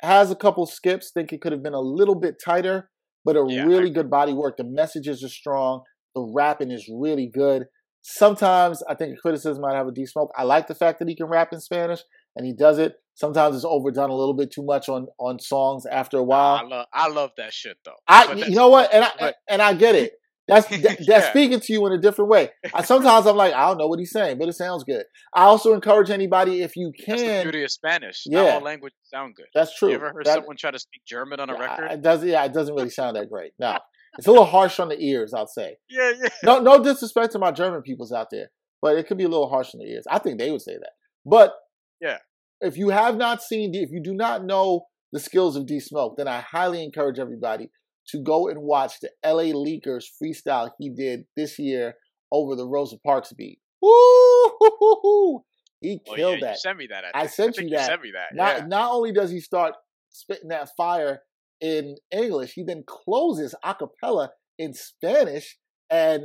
[0.00, 1.10] Has a couple skips.
[1.12, 2.88] Think it could have been a little bit tighter,
[3.24, 4.56] but a Yeah, really good body work.
[4.56, 5.82] The messages are strong.
[6.14, 7.64] The rapping is really good.
[8.02, 10.30] Sometimes I think a criticism might have a D Smoke.
[10.36, 12.00] I like the fact that he can rap in Spanish
[12.36, 12.94] and he does it.
[13.14, 16.54] Sometimes it's overdone a little bit too much on on songs after a while.
[16.54, 17.96] I love I love that shit though.
[18.06, 20.12] I, you know what, and I and I get it.
[20.48, 21.30] That's that, that's Yeah.
[21.30, 22.50] speaking to you in a different way.
[22.74, 25.04] I, sometimes I'm like, I don't know what he's saying, but it sounds good.
[25.34, 27.42] I also encourage anybody if you That's the can.
[27.44, 28.22] beauty of Spanish.
[28.26, 28.42] Yeah.
[28.42, 29.46] Not all languages sound good.
[29.54, 29.90] That's true.
[29.90, 31.92] You ever heard That- someone try to speak German on a record?
[31.92, 32.24] It does.
[32.24, 33.52] Yeah, it doesn't really sound that great.
[33.58, 33.78] No,
[34.16, 35.34] it's a little harsh on the ears.
[35.34, 35.76] I'll say.
[35.90, 36.28] yeah, yeah.
[36.42, 39.48] No, no disrespect to my German peoples out there, but it could be a little
[39.50, 40.04] harsh on the ears.
[40.10, 40.92] I think they would say that.
[41.26, 41.52] But
[42.00, 42.18] Yeah.
[42.62, 46.16] if you have not seen, if you do not know the skills of D Smoke,
[46.16, 47.70] then I highly encourage everybody
[48.10, 51.94] to go and watch the LA Leakers freestyle he did this year
[52.32, 53.58] over the Rosa Parks beat.
[53.80, 55.44] Woo!
[55.80, 56.50] He killed yeah, that.
[56.54, 57.04] You sent me that.
[57.14, 57.30] I think.
[57.30, 57.86] sent think you that.
[57.86, 58.34] sent me that.
[58.34, 58.66] Not yeah.
[58.66, 59.74] not only does he start
[60.10, 61.20] spitting that fire
[61.60, 65.56] in English, he then closes a cappella in Spanish,
[65.88, 66.24] and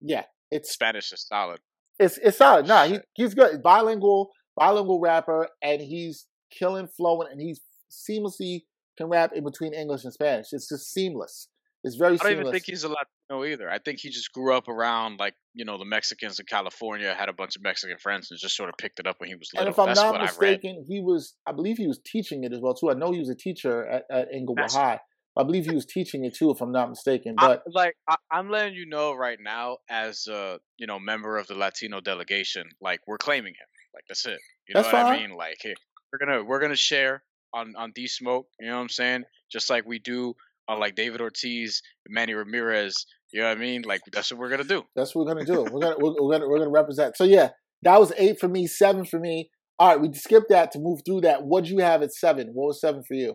[0.00, 1.58] yeah, it's Spanish is solid.
[1.98, 2.66] it's it's solid.
[2.66, 3.62] Nah, he he's good.
[3.62, 7.60] Bilingual, bilingual rapper, and he's killing, flowing, and he's
[7.90, 8.62] seamlessly
[8.98, 10.48] can rap in between English and Spanish.
[10.52, 11.48] It's just seamless.
[11.82, 12.20] It's very seamless.
[12.20, 12.42] I don't seamless.
[12.42, 13.70] even think he's a Latino either.
[13.70, 17.28] I think he just grew up around like you know the Mexicans in California, had
[17.28, 19.48] a bunch of Mexican friends, and just sort of picked it up when he was
[19.54, 19.66] little.
[19.66, 22.52] and if I'm That's not I mistaken, he was I believe he was teaching it
[22.52, 22.90] as well too.
[22.90, 25.00] I know he was a teacher at, at Inglewood That's- High.
[25.36, 27.36] I believe he was teaching it too, if I'm not mistaken.
[27.38, 31.38] I, But like I, I'm letting you know right now, as a you know member
[31.38, 33.68] of the Latino delegation, like we're claiming him.
[33.94, 34.40] Like that's it.
[34.68, 35.36] You know what I mean?
[35.36, 35.74] Like hey,
[36.12, 37.22] we're gonna we're gonna share
[37.54, 38.46] on on D Smoke.
[38.60, 39.24] You know what I'm saying?
[39.50, 40.34] Just like we do
[40.68, 43.06] on like David Ortiz, Manny Ramirez.
[43.32, 43.82] You know what I mean?
[43.82, 44.84] Like that's what we're gonna do.
[44.96, 45.62] That's what we're gonna do.
[45.62, 47.16] We're gonna we're, we're gonna we're gonna represent.
[47.16, 47.50] So yeah,
[47.82, 49.50] that was eight for me, seven for me.
[49.78, 51.44] All right, we skipped that to move through that.
[51.44, 52.50] What'd you have at seven?
[52.52, 53.34] What was seven for you?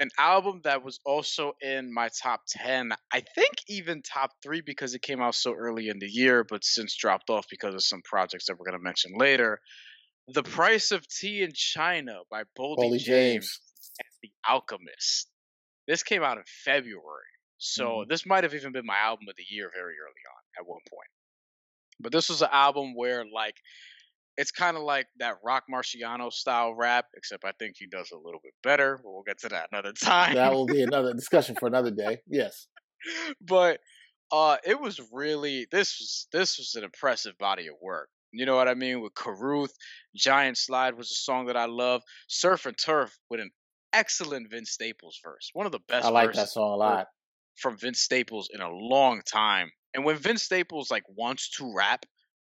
[0.00, 4.94] an album that was also in my top 10 i think even top 3 because
[4.94, 8.00] it came out so early in the year but since dropped off because of some
[8.02, 9.60] projects that we're going to mention later
[10.32, 13.60] the price of tea in china by boldy, james, James.
[13.98, 15.28] and the alchemist
[15.86, 17.24] this came out in february
[17.58, 18.08] so Mhm.
[18.08, 20.80] this might have even been my album of the year very early on at one
[20.88, 21.08] point
[22.00, 23.56] but this was an album where like
[24.36, 28.16] it's kind of like that roc marciano style rap except i think he does a
[28.16, 31.56] little bit better but we'll get to that another time That will be another discussion
[31.56, 32.20] for another day.
[32.26, 32.66] Yes.
[33.40, 33.80] but
[34.32, 38.56] uh it was really this was this was an impressive body of work you know
[38.56, 39.00] what i mean?
[39.00, 39.74] With Caruth,
[40.14, 42.02] giant slide was a song that i love.
[42.28, 43.50] Surf and turf with an
[43.92, 47.08] excellent vince staples verse one of the best I like that song a lot.
[47.56, 49.70] from vince staples in a long time.
[49.94, 52.06] And when vince staples like wants to rap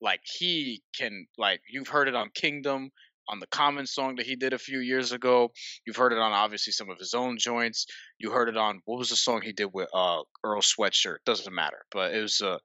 [0.01, 2.91] like he can like you've heard it on kingdom
[3.29, 5.53] on the common song that he did a few years ago.
[5.87, 7.87] You've heard it on obviously some of his own joints.
[8.19, 11.19] You heard it on what was the song he did with uh earl sweatshirt?
[11.25, 11.85] Doesn't matter.
[11.93, 12.63] But it was uh it,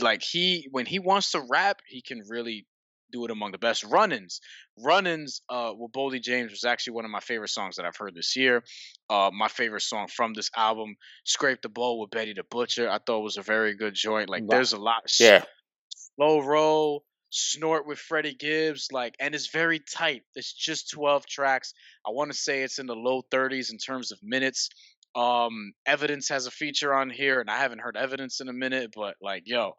[0.00, 2.66] like he when he wants to rap he can really
[3.12, 4.40] do it among the best run-ins
[4.78, 8.14] run-ins uh with boldy james was actually one of my favorite songs that i've heard
[8.14, 8.62] this year
[9.08, 12.98] uh my favorite song from this album scrape the bowl with benny the butcher i
[12.98, 14.48] thought was a very good joint like Wow.
[14.48, 15.44] there's a lot of Yeah.
[16.18, 20.24] low roll, snort with Freddie Gibbs, like, and it's very tight.
[20.34, 21.72] It's just 12 tracks.
[22.06, 24.68] I want to say it's in the low 30s in terms of minutes.
[25.14, 28.90] Um, Evidence has a feature on here, and I haven't heard Evidence in a minute,
[28.94, 29.72] but like, yo,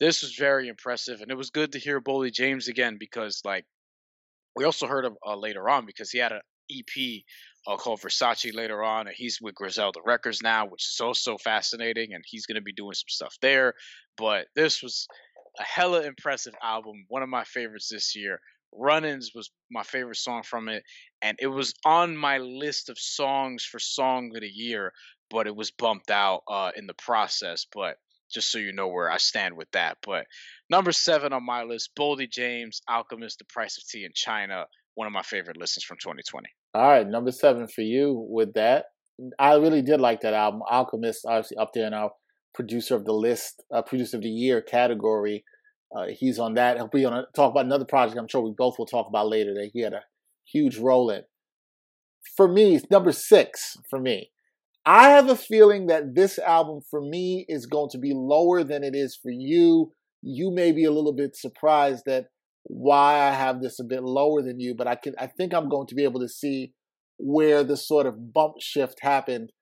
[0.00, 3.64] this was very impressive, and it was good to hear Boldy James again because, like,
[4.54, 7.22] we also heard him uh, later on because he had an EP
[7.66, 12.14] uh, called Versace later on, and he's with Griselda Records now, which is also fascinating,
[12.14, 13.74] and he's going to be doing some stuff there.
[14.16, 15.06] But this was
[15.58, 18.40] a hella impressive album, one of my favorites this year.
[18.72, 20.82] Run-ins was my favorite song from it,
[21.22, 24.92] and it was on my list of songs for song of the year,
[25.30, 27.66] but it was bumped out uh, in the process.
[27.72, 27.96] But
[28.32, 29.98] just so you know where I stand with that.
[30.04, 30.26] But
[30.70, 35.06] number seven on my list, Boldy James, Alchemist, The Price of Tea in China, one
[35.06, 36.48] of my favorite listens from 2020.
[36.74, 38.86] All right, number seven for you with that.
[39.38, 40.62] I really did like that album.
[40.70, 42.10] Alchemist, obviously up there in our
[42.54, 45.44] producer of the list, uh, producer of the year category.
[45.94, 46.76] Uh, he's on that.
[46.76, 48.18] He'll be on a, talk about another project.
[48.18, 50.04] I'm sure we both will talk about later that he had a
[50.44, 51.22] huge role in.
[52.36, 54.30] For me, number six for me.
[54.84, 58.82] I have a feeling that this album for me is going to be lower than
[58.82, 59.92] it is for you.
[60.22, 62.26] You may be a little bit surprised that
[62.64, 65.68] why I have this a bit lower than you, but I can I think I'm
[65.68, 66.72] going to be able to see
[67.18, 69.52] where the sort of bump shift happened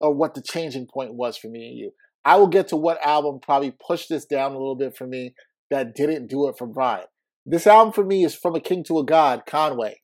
[0.00, 1.92] or what the changing point was for me and you.
[2.24, 5.34] I will get to what album probably pushed this down a little bit for me
[5.70, 7.06] that didn't do it for Brian.
[7.46, 10.00] This album for me is From a King to a God, Conway.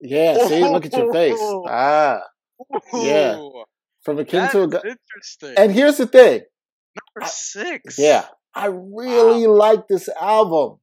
[0.00, 1.38] Yeah, see, look at your face.
[1.68, 2.20] Ah,
[2.92, 3.38] Yeah.
[4.02, 4.82] From a King That to a God.
[4.84, 5.54] interesting.
[5.56, 6.42] And here's the thing.
[7.16, 7.98] number six.
[7.98, 10.78] Yeah, I really like this album.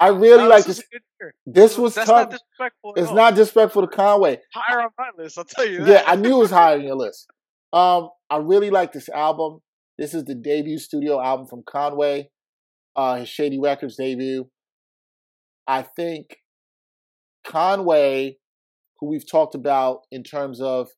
[0.00, 0.76] I really Now, like this.
[0.76, 0.78] this.
[0.78, 1.34] is a good year.
[1.46, 2.32] This was That's tough.
[2.60, 4.40] not It's not disrespectful to Conway.
[4.54, 5.38] higher on my list.
[5.38, 5.88] I'll tell you that.
[5.88, 7.26] Yeah, I knew it was higher on your list.
[7.72, 9.60] Um, I really like this album.
[9.98, 12.30] This is the debut studio album from Conway,
[12.96, 14.48] uh, his Shady Records debut.
[15.68, 16.38] I think
[17.46, 18.38] Conway,
[18.98, 20.88] who we've talked about in terms of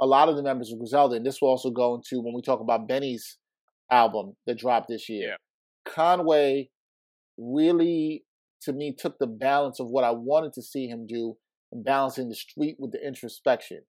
[0.00, 2.42] a lot of the members of Griselda, and this will also go into when we
[2.42, 3.38] talk about Benny's
[3.90, 5.30] album that dropped this year.
[5.30, 5.36] Yeah.
[5.92, 6.70] Conway
[7.38, 8.24] really,
[8.62, 11.36] to me, took the balance of what I wanted to see him do
[11.72, 13.82] and balancing the street with the introspection.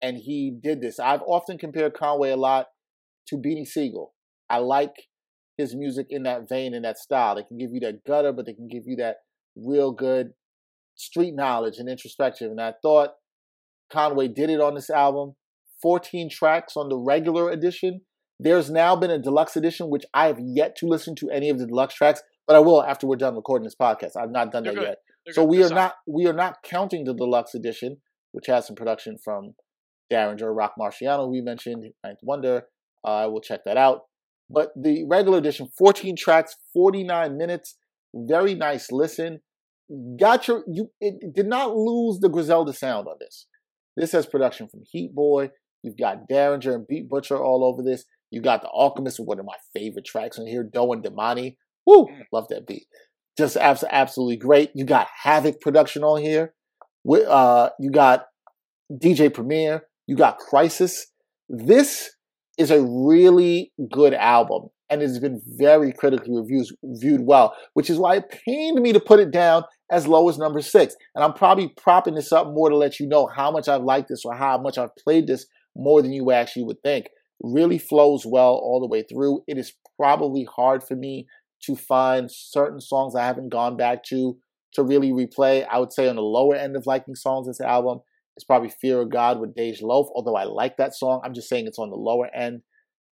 [0.00, 0.98] And he did this.
[0.98, 2.66] I've often compared Conway a lot
[3.28, 4.14] to Beanie Sigel.
[4.48, 4.94] I like
[5.56, 7.34] his music in that vein, in that style.
[7.36, 9.16] They can give you that gutter, but they can give you that
[9.56, 10.30] real good
[10.94, 12.50] street knowledge and introspection.
[12.50, 13.10] And I thought
[13.92, 15.34] Conway did it on this album.
[15.82, 18.00] 14 tracks on the regular edition.
[18.40, 21.58] There's now been a deluxe edition, which I have yet to listen to any of
[21.58, 24.16] the deluxe tracks, but I will after we're done recording this podcast.
[24.16, 24.86] I've not done You're that good.
[24.88, 24.98] yet.
[25.26, 25.50] They're So good.
[25.50, 25.80] we They're are solid.
[25.80, 27.98] not we are not counting the deluxe edition,
[28.32, 29.54] which has some production from
[30.12, 32.64] Daringer, Roc Marciano, we mentioned, Ninth Wonder.
[33.06, 34.02] Uh, I will check that out.
[34.48, 37.76] But the regular edition, 14 tracks, 49 minutes,
[38.14, 39.40] very nice listen.
[40.18, 43.46] Got your you it did not lose the Griselda sound on this.
[43.96, 45.50] This has production from Heat Boy.
[45.82, 48.04] You've got Daringer and Beat Butcher all over this.
[48.30, 51.56] You got the Alchemist, one of my favorite tracks on here, Doe and Damani.
[51.86, 52.24] Woo, Mm.
[52.32, 52.86] love that beat.
[53.38, 54.72] Just abs- absolutely great.
[54.74, 56.54] You got Havoc production on here.
[57.08, 58.26] Uh, you got
[58.92, 59.86] DJ Premier.
[60.08, 61.02] You got Khrysis.
[61.48, 62.15] This
[62.58, 67.98] is a really good album and it's been very critically reviews, reviewed well, which is
[67.98, 70.94] why it pained me to put it down as low as number six.
[71.14, 74.08] And I'm probably propping this up more to let you know how much I've liked
[74.08, 77.06] this or how much I've played this more than you actually would think.
[77.42, 79.42] Really flows well all the way through.
[79.46, 81.26] It is probably hard for me
[81.62, 84.36] to find certain songs I haven't gone back to
[84.74, 85.66] to really replay.
[85.70, 88.00] I would say on the lower end of liking songs this album
[88.36, 91.20] is probably Fear of God with Dej Loaf, although I like that song.
[91.24, 92.62] I'm just saying it's on the lower end.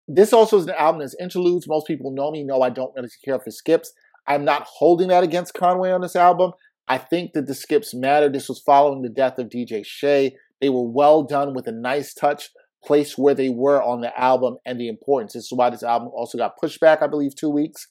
[0.08, 1.68] This also is an album that's interludes.
[1.68, 3.94] Most people know me, know I don't really care for skips.
[4.28, 6.52] I'm not holding that against Conway on this album.
[6.88, 8.30] I think that the skips matter.
[8.30, 10.36] This was following the death of DJ Shay.
[10.60, 12.50] They were well done with a nice touch,
[12.84, 15.34] placed where they were on the album and the importance.
[15.34, 17.88] This is why this album also got pushed back, I believe, two weeks.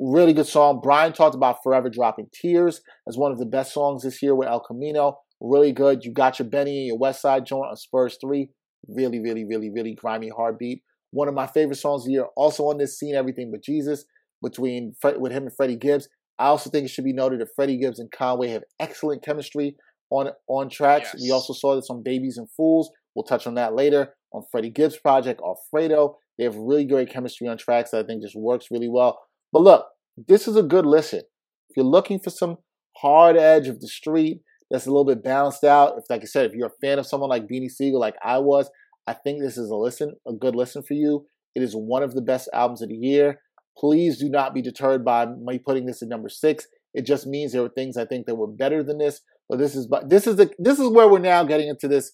[0.00, 0.80] Really good song.
[0.82, 4.48] Brian talked about Forever Dropping Tears as one of the best songs this year with
[4.48, 5.18] El Camino.
[5.42, 6.04] Really good.
[6.04, 8.48] You got your Benny and your West Side joint on Spurs 3.
[8.88, 10.82] Really, really, really, really grimy heartbeat.
[11.10, 12.26] One of my favorite songs of the year.
[12.36, 14.04] Also on this scene, Everything But Jesus,
[14.42, 16.08] between with him and Freddie Gibbs.
[16.38, 19.76] I also think it should be noted that Freddie Gibbs and Conway have excellent chemistry
[20.10, 21.10] on on tracks.
[21.14, 21.22] Yes.
[21.22, 22.90] We also saw this on Babies and Fools.
[23.14, 24.14] We'll touch on that later.
[24.32, 28.22] On Freddie Gibbs' project, Alfredo, they have really great chemistry on tracks that I think
[28.22, 29.18] just works really well.
[29.52, 31.20] But look, this is a good listen.
[31.68, 32.56] If you're looking for some
[32.96, 34.40] hard edge of the street
[34.72, 37.06] that's a little bit balanced out, if like I said, if you're a fan of
[37.06, 38.70] someone like Beanie Sigel, like I was,
[39.06, 41.26] I think this is a listen, a good listen for you.
[41.54, 43.40] It is one of the best albums of the year.
[43.76, 46.66] Please do not be deterred by me putting this at number six.
[46.94, 49.20] It just means there were things I think that were better than this.
[49.46, 52.12] But this is but this is the this is where we're now getting into this.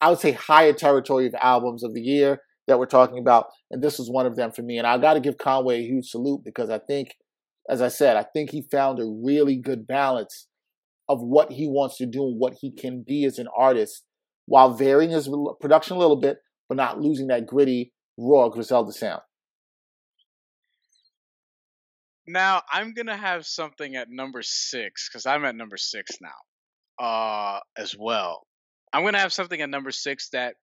[0.00, 3.80] I would say higher territory of albums of the year that we're talking about, and
[3.80, 4.78] this was one of them for me.
[4.78, 7.14] And I got to give Conway a huge salute because I think,
[7.70, 10.48] as I said, I think he found a really good balance
[11.08, 14.04] of what he wants to do and what he can be as an artist,
[14.46, 15.28] while varying his
[15.60, 16.38] production a little bit,
[16.68, 19.22] but not losing that gritty, raw Griselda sound.
[22.26, 27.60] Now I'm gonna have something at number six because I'm at number six now, uh,
[27.76, 28.46] as well.
[28.92, 30.56] I'm gonna have something at number six that,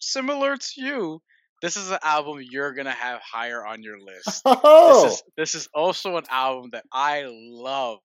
[0.00, 1.22] similar to you,
[1.60, 4.42] this is an album you're gonna have higher on your list.
[4.46, 5.04] Oh.
[5.04, 7.98] This is this is also an album that I love,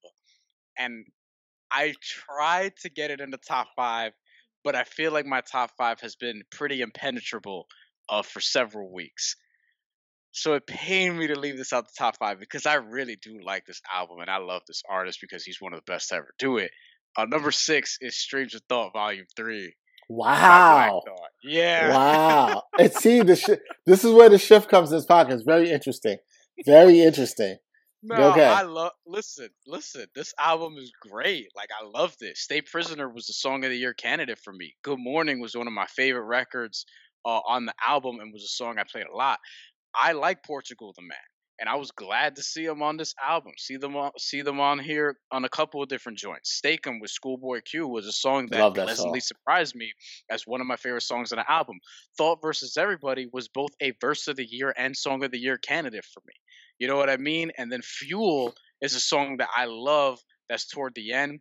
[0.77, 1.05] and
[1.73, 4.13] I tried to get it in the top five,
[4.63, 7.65] but I feel like my top five has been pretty impenetrable
[8.09, 9.35] uh, for several weeks.
[10.31, 13.39] So it pained me to leave this out the top five because I really do
[13.43, 16.15] like this album and I love this artist because he's one of the best to
[16.15, 16.71] ever do it.
[17.15, 19.75] Uh, number six is Streams of Thought Volume Three.
[20.09, 21.01] Wow.
[21.43, 21.93] Yeah.
[21.93, 22.63] Wow.
[22.79, 25.45] and see, the sh- this is where the shift comes in this podcast.
[25.45, 26.17] Very interesting.
[26.65, 27.57] Very interesting.
[28.05, 28.45] No, okay.
[28.45, 28.91] I love.
[29.07, 30.05] Listen, listen.
[30.13, 31.47] This album is great.
[31.55, 32.41] Like I love this.
[32.41, 34.75] State Prisoner was the song of the year candidate for me.
[34.83, 36.85] Good Morning was one of my favorite records
[37.25, 39.39] uh, on the album and was a song I played a lot.
[39.95, 41.17] I like Portugal the Man,
[41.59, 43.53] and I was glad to see him on this album.
[43.57, 46.59] See them on, see them on here on a couple of different joints.
[46.61, 49.37] Stakem with Schoolboy Q was a song that, that pleasantly song.
[49.37, 49.93] surprised me
[50.29, 51.77] as one of my favorite songs on the album.
[52.17, 55.57] Thought versus Everybody was both a verse of the year and song of the year
[55.57, 56.33] candidate for me.
[56.79, 57.51] You know what I mean?
[57.57, 61.39] And then Fuel is a song that I love that's toward the end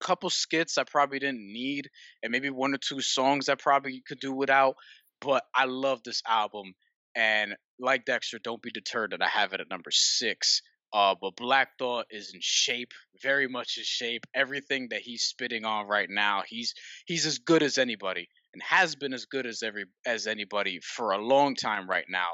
[0.00, 1.90] A couple skits I probably didn't need,
[2.22, 4.76] and maybe one or two songs I probably could do without.
[5.20, 6.74] But I love this album,
[7.14, 10.62] and like Dexter, don't be deterred that I have it at number six.
[10.92, 14.24] Uh, but Black Thought is in shape, very much in shape.
[14.34, 16.74] Everything that he's spitting on right now, he's
[17.06, 21.12] he's as good as anybody, and has been as good as every as anybody for
[21.12, 22.32] a long time right now.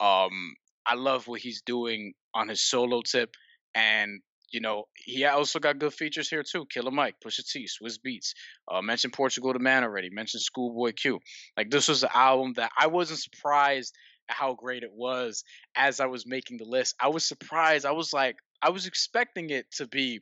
[0.00, 0.54] Um,
[0.86, 3.34] I love what he's doing on his solo tip,
[3.74, 4.20] and
[4.50, 6.66] you know he also got good features here too.
[6.66, 8.32] Killer Mike, Pusha T, Swizz Beatz.
[8.70, 10.10] Uh, mentioned Portugal the Man already.
[10.10, 11.18] Mentioned Schoolboy Q.
[11.56, 13.94] Like this was an album that I wasn't surprised
[14.28, 15.44] how great it was
[15.76, 16.94] as I was making the list.
[17.00, 17.86] I was surprised.
[17.86, 20.20] I was like, I was expecting it to be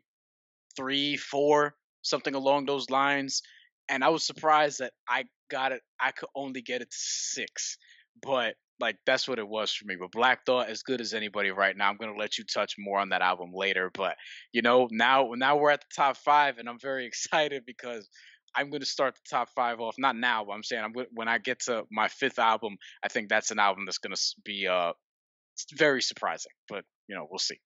[0.77, 3.42] three, four, something along those lines.
[3.88, 5.83] And I was surprised that I got it.
[6.00, 7.79] I could only get it to six.
[8.22, 9.96] But like that's what it was for me.
[9.98, 11.88] But Black Thought, as good as anybody right now.
[11.88, 13.90] I'm gonna let you touch more on that album later.
[13.92, 14.16] But
[14.52, 18.08] you know, now now we're at the top five, and I'm very excited because
[18.54, 19.96] I'm to start the top five off.
[19.98, 23.28] Not now, but I'm saying I'm when I get to my fifth album, I think
[23.28, 24.92] that's an album that's to be uh
[25.74, 26.52] very surprising.
[26.68, 27.58] But you know, we'll see.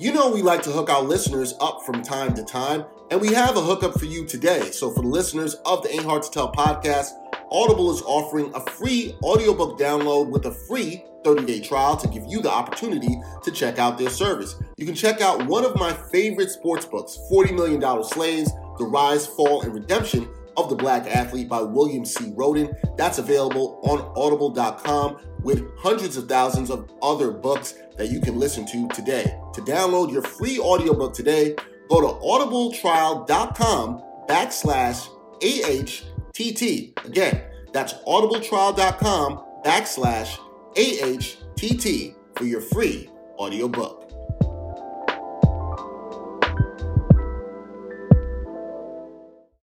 [0.00, 3.32] You know, we like to hook our listeners up from time to time, and we
[3.32, 4.70] have a hookup for you today.
[4.70, 7.14] So, for the listeners of the Ain't Hard to Tell podcast,
[7.50, 12.24] Audible is offering a free audiobook download with a free 30 day trial to give
[12.28, 14.54] you the opportunity to check out their service.
[14.76, 19.26] You can check out one of my favorite sports books, $40 Million Slaves The Rise,
[19.26, 22.30] Fall, and Redemption of the Black Athlete by William C.
[22.30, 22.72] Rhoden.
[22.96, 28.66] That's available on audible.com with hundreds of thousands of other books that you can listen
[28.66, 29.38] to today.
[29.54, 31.54] To download your free audiobook today,
[31.88, 35.08] go to audibletrial.com backslash
[35.42, 37.04] AHTT.
[37.06, 40.38] Again, that's audibletrial.com backslash
[40.76, 44.04] AHTT for your free audiobook.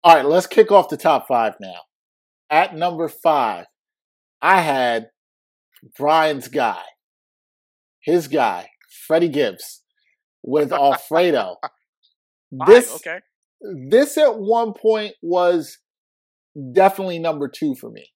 [0.03, 1.82] All right, let's kick off the top five now.
[2.49, 3.66] At number five,
[4.41, 5.09] I had
[5.98, 6.82] Brian's guy,
[8.02, 8.70] his guy,
[9.08, 9.82] Freddie Gibbs,
[10.44, 11.58] with Alfredo.
[12.68, 13.20] this okay.
[13.90, 15.78] This at one point was
[16.74, 18.08] definitely number two for me.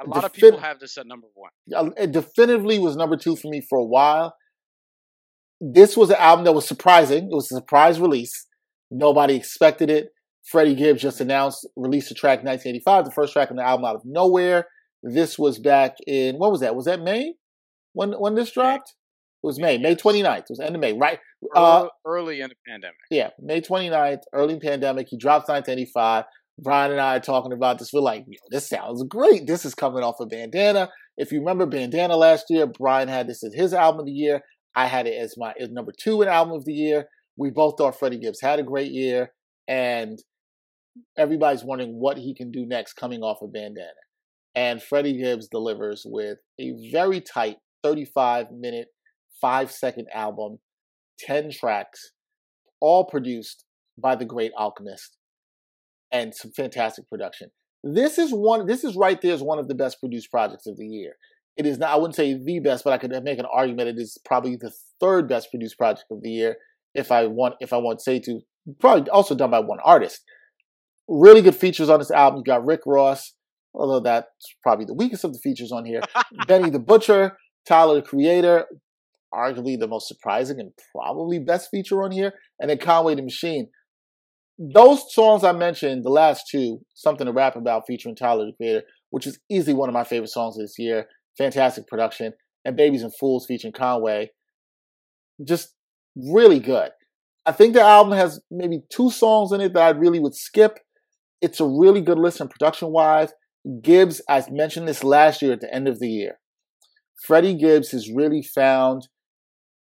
[0.00, 1.92] A lot Defin- of people have this at number one.
[1.96, 4.34] It definitively was number two for me for a while.
[5.60, 7.24] This was an album that was surprising.
[7.30, 8.46] It was a surprise release.
[8.90, 10.08] Nobody expected it.
[10.44, 13.94] Freddie Gibbs just announced, released the track 1985, the first track on the album out
[13.94, 14.66] of nowhere.
[15.02, 16.76] This was back in, what was that?
[16.76, 17.34] Was that May?
[17.92, 18.94] When when this dropped?
[19.42, 20.38] It was May, May 29th.
[20.38, 21.18] It was end of May, right?
[21.54, 22.96] Uh, early in the pandemic.
[23.10, 25.08] Yeah, May 29th, early pandemic.
[25.10, 26.24] He drops 1985.
[26.58, 27.92] Brian and I are talking about this.
[27.92, 29.46] We're like, yo, this sounds great.
[29.46, 30.90] This is coming off of Bandana.
[31.16, 34.42] If you remember Bandana last year, Brian had this as his album of the year.
[34.74, 37.06] I had it as my as number two in album of the year.
[37.36, 39.32] We both thought Freddie Gibbs had a great year,
[39.66, 40.18] and
[41.16, 43.88] everybody's wondering what he can do next coming off of Bandana.
[44.54, 48.88] And Freddie Gibbs delivers with a very tight 35 minute,
[49.40, 50.58] five second album,
[51.20, 52.12] 10 tracks,
[52.80, 53.64] all produced
[53.98, 55.16] by the great Alchemist
[56.12, 57.50] and some fantastic production.
[57.82, 60.76] This is one, this is right there is one of the best produced projects of
[60.76, 61.14] the year.
[61.56, 63.98] It is not, I wouldn't say the best, but I could make an argument it
[63.98, 66.56] is probably the third best produced project of the year
[66.94, 68.40] if I want, if I want to say to,
[68.80, 70.22] probably also done by one artist.
[71.08, 72.38] Really good features on this album.
[72.38, 73.34] You got Rick Ross,
[73.74, 74.26] although that's
[74.62, 76.00] probably the weakest of the features on here.
[76.46, 78.66] Benny the Butcher, Tyler the Creator,
[79.34, 83.68] arguably the most surprising and probably best feature on here, and then Conway the Machine.
[84.58, 88.82] Those songs I mentioned, the last two, Something to Rap About featuring Tyler the Creator,
[89.10, 91.06] which is easily one of my favorite songs this year.
[91.38, 92.32] Fantastic production.
[92.64, 94.30] And Babies and Fools featuring Conway.
[95.44, 95.74] Just
[96.16, 96.90] really good.
[97.44, 100.78] I think the album has maybe two songs in it that I really would skip.
[101.40, 103.32] It's a really good listen production wise.
[103.82, 106.38] Gibbs, I mentioned this last year at the end of the year.
[107.24, 109.08] Freddie Gibbs has really found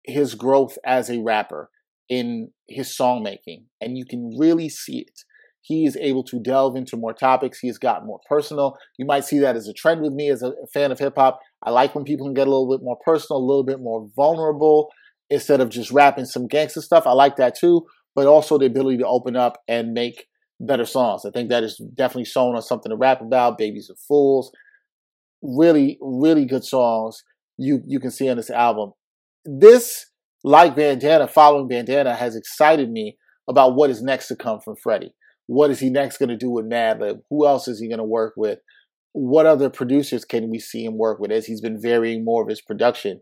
[0.03, 1.69] his growth as a rapper
[2.09, 5.19] in his songmaking, and you can really see it.
[5.61, 7.59] He is able to delve into more topics.
[7.59, 8.75] He has gotten more personal.
[8.97, 11.39] You might see that as a trend with me as a fan of hip hop.
[11.61, 14.07] I like when people can get a little bit more personal, a little bit more
[14.15, 14.89] vulnerable
[15.29, 17.05] instead of just rapping some gangster stuff.
[17.05, 20.28] I like that too, but also the ability to open up and make
[20.59, 21.25] better songs.
[21.25, 23.57] I think that is definitely shown on something to rap about.
[23.57, 24.51] Babies and Fools,
[25.41, 27.23] really, really good songs.
[27.57, 28.93] You you can see on this album.
[29.45, 30.07] This,
[30.43, 33.17] like Bandana, following Bandana, has excited me
[33.49, 35.13] about what is next to come from Freddie.
[35.47, 37.21] What is he next going to do with Madlib?
[37.29, 38.59] Who else is he going to work with?
[39.13, 42.49] What other producers can we see him work with as he's been varying more of
[42.49, 43.21] his production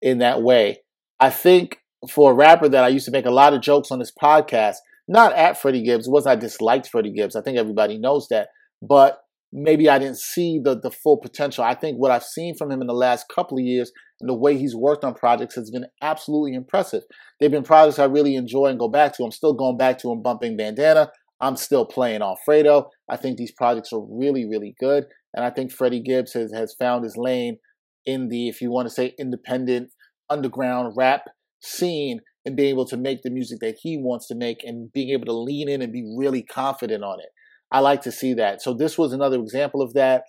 [0.00, 0.78] in that way?
[1.18, 3.98] I think for a rapper that I used to make a lot of jokes on
[3.98, 4.76] this podcast,
[5.08, 6.08] not at Freddie Gibbs.
[6.08, 7.36] Wasn't I disliked Freddie Gibbs.
[7.36, 8.48] I think everybody knows that.
[8.82, 9.20] But
[9.52, 11.64] maybe I didn't see the the full potential.
[11.64, 14.34] I think what I've seen from him in the last couple of years and the
[14.34, 17.02] way he's worked on projects has been absolutely impressive.
[17.38, 19.24] They've been projects I really enjoy and go back to.
[19.24, 21.10] I'm still going back to him bumping bandana.
[21.40, 22.90] I'm still playing Alfredo.
[23.10, 25.04] I think these projects are really, really good.
[25.34, 27.58] And I think Freddie Gibbs has, has found his lane
[28.06, 29.90] in the, if you want to say, independent
[30.30, 31.24] underground rap
[31.60, 35.10] scene and being able to make the music that he wants to make and being
[35.10, 37.26] able to lean in and be really confident on it.
[37.72, 38.62] I like to see that.
[38.62, 40.22] So this was another example of that.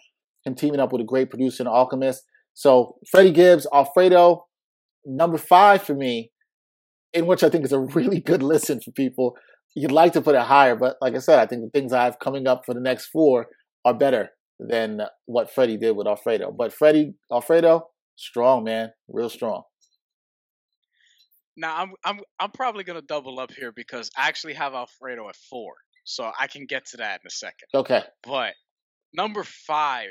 [0.43, 2.23] Him teaming up with a great producer and Alchemist.
[2.55, 4.45] So Freddie Gibbs, Alfredo,
[5.05, 6.31] number five for me,
[7.13, 9.37] in which I think is a really good listen for people.
[9.75, 12.03] You'd like to put it higher, but like I said, I think the things I
[12.03, 13.45] have coming up for the next four
[13.85, 16.51] are better than what Freddie did with Alfredo.
[16.51, 19.61] But Freddie, Alfredo, strong man, real strong.
[21.57, 25.35] Now I'm I'm I'm probably gonna double up here because I actually have Alfredo at
[25.35, 27.67] four, so I can get to that in a second.
[27.73, 28.03] Okay.
[28.23, 28.53] But
[29.13, 30.09] number five,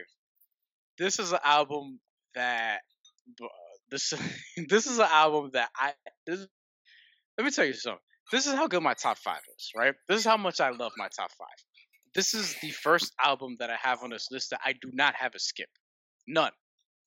[0.98, 2.00] this is an album
[2.34, 2.80] that
[3.90, 4.12] this
[4.68, 5.92] this is an album that I
[6.26, 6.46] this,
[7.38, 8.00] let me tell you something.
[8.32, 9.94] This is how good my top five is, right?
[10.08, 11.56] This is how much I love my top five.
[12.12, 15.14] This is the first album that I have on this list that I do not
[15.14, 15.68] have a skip.
[16.26, 16.50] None.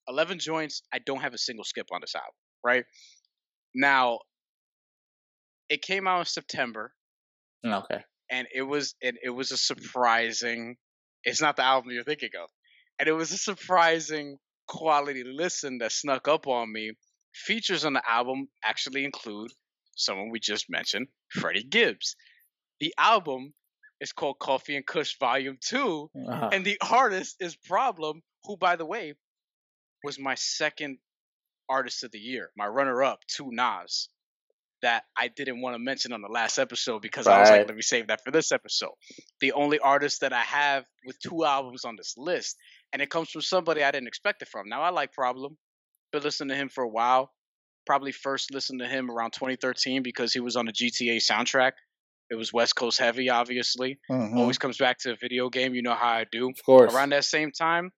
[0.07, 2.33] 11 joints, I don't have a single skip on this album,
[2.63, 2.85] right?
[3.75, 4.19] Now,
[5.69, 6.93] it came out in September.
[7.65, 8.03] Okay.
[8.29, 10.77] and it was it, it was a surprising.
[11.23, 12.49] It's not the album you're thinking of,
[12.97, 16.93] and it was a surprising quality listen that snuck up on me.
[17.33, 19.51] Features on the album actually include
[19.95, 22.15] someone we just mentioned, Freddie Gibbs.
[22.79, 23.53] The album
[23.99, 26.49] is called Coffee and Kush Volume 2, uh-huh.
[26.53, 29.13] and the artist is Problem, who, by the way,
[30.03, 30.97] was my second
[31.67, 34.09] artist of the year, my runner up to Nas,
[34.81, 37.37] that I didn't want to mention on the last episode because right.
[37.37, 38.93] I was like, let me save that for this episode.
[39.41, 42.57] The only artist that I have with two albums on this list,
[42.93, 44.69] and it comes from somebody I didn't expect it from.
[44.69, 45.57] Now, I like Problem,
[46.11, 47.31] been listening to him for a while.
[47.85, 51.73] Probably first listened to him around 2013 because he was on the GTA soundtrack.
[52.29, 53.99] It was West Coast heavy, obviously.
[54.11, 54.37] Mm-hmm.
[54.37, 55.73] Always comes back to a video game.
[55.73, 56.49] You know how I do.
[56.49, 56.93] Of course.
[56.93, 57.91] Around that same time,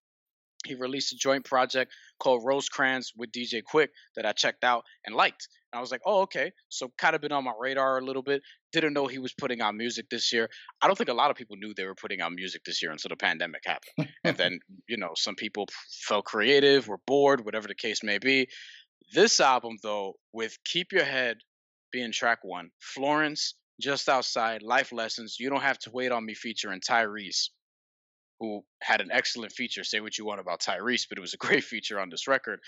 [0.66, 5.16] he released a joint project called Rosecrans with DJ Quik that I checked out and
[5.16, 5.48] liked.
[5.72, 6.52] And I was like, oh, okay.
[6.70, 8.42] So kind of been on my radar a little bit.
[8.72, 10.50] Didn't know he was putting out music this year.
[10.82, 12.92] I don't think a lot of people knew they were putting out music this year
[12.92, 14.10] until the pandemic happened.
[14.24, 15.68] and then, you know, some people
[16.08, 18.48] felt creative, were bored, whatever the case may be.
[19.14, 21.38] This album, though, with Keep Your Head
[21.92, 26.34] being track one, Florence, Just Outside, Life Lessons, You Don't Have to Wait on Me
[26.34, 27.50] featuring Tyrese
[28.42, 29.84] who had an excellent feature.
[29.84, 32.60] Say what you want about Tyrese, but it was a great feature on this record.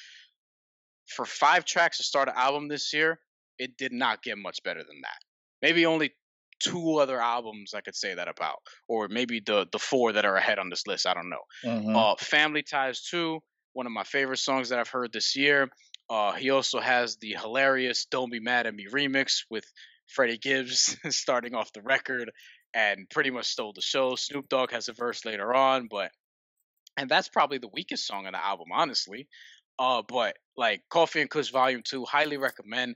[1.08, 3.20] For five tracks to start an album this year,
[3.58, 5.18] it did not get much better than that.
[5.64, 6.14] Maybe only
[6.60, 10.36] two other albums I could say that about, or maybe the the four that are
[10.36, 11.08] ahead on this list.
[11.08, 11.44] I don't know.
[11.66, 11.96] Mm-hmm.
[11.96, 13.40] Uh, Family Ties Two,
[13.74, 15.70] one of my favorite songs that I've heard this year.
[16.10, 19.66] Uh, he also has the hilarious "Don't Be Mad at Me" remix with
[20.08, 22.32] Freddie Gibbs starting off the record
[22.74, 24.16] and pretty much stole the show.
[24.16, 26.12] Snoop Dogg has a verse later on, but
[26.98, 29.28] and that's probably the weakest song on the album, honestly.
[29.80, 32.96] Uh, but like Coffee and Kush Volume Two, highly recommend.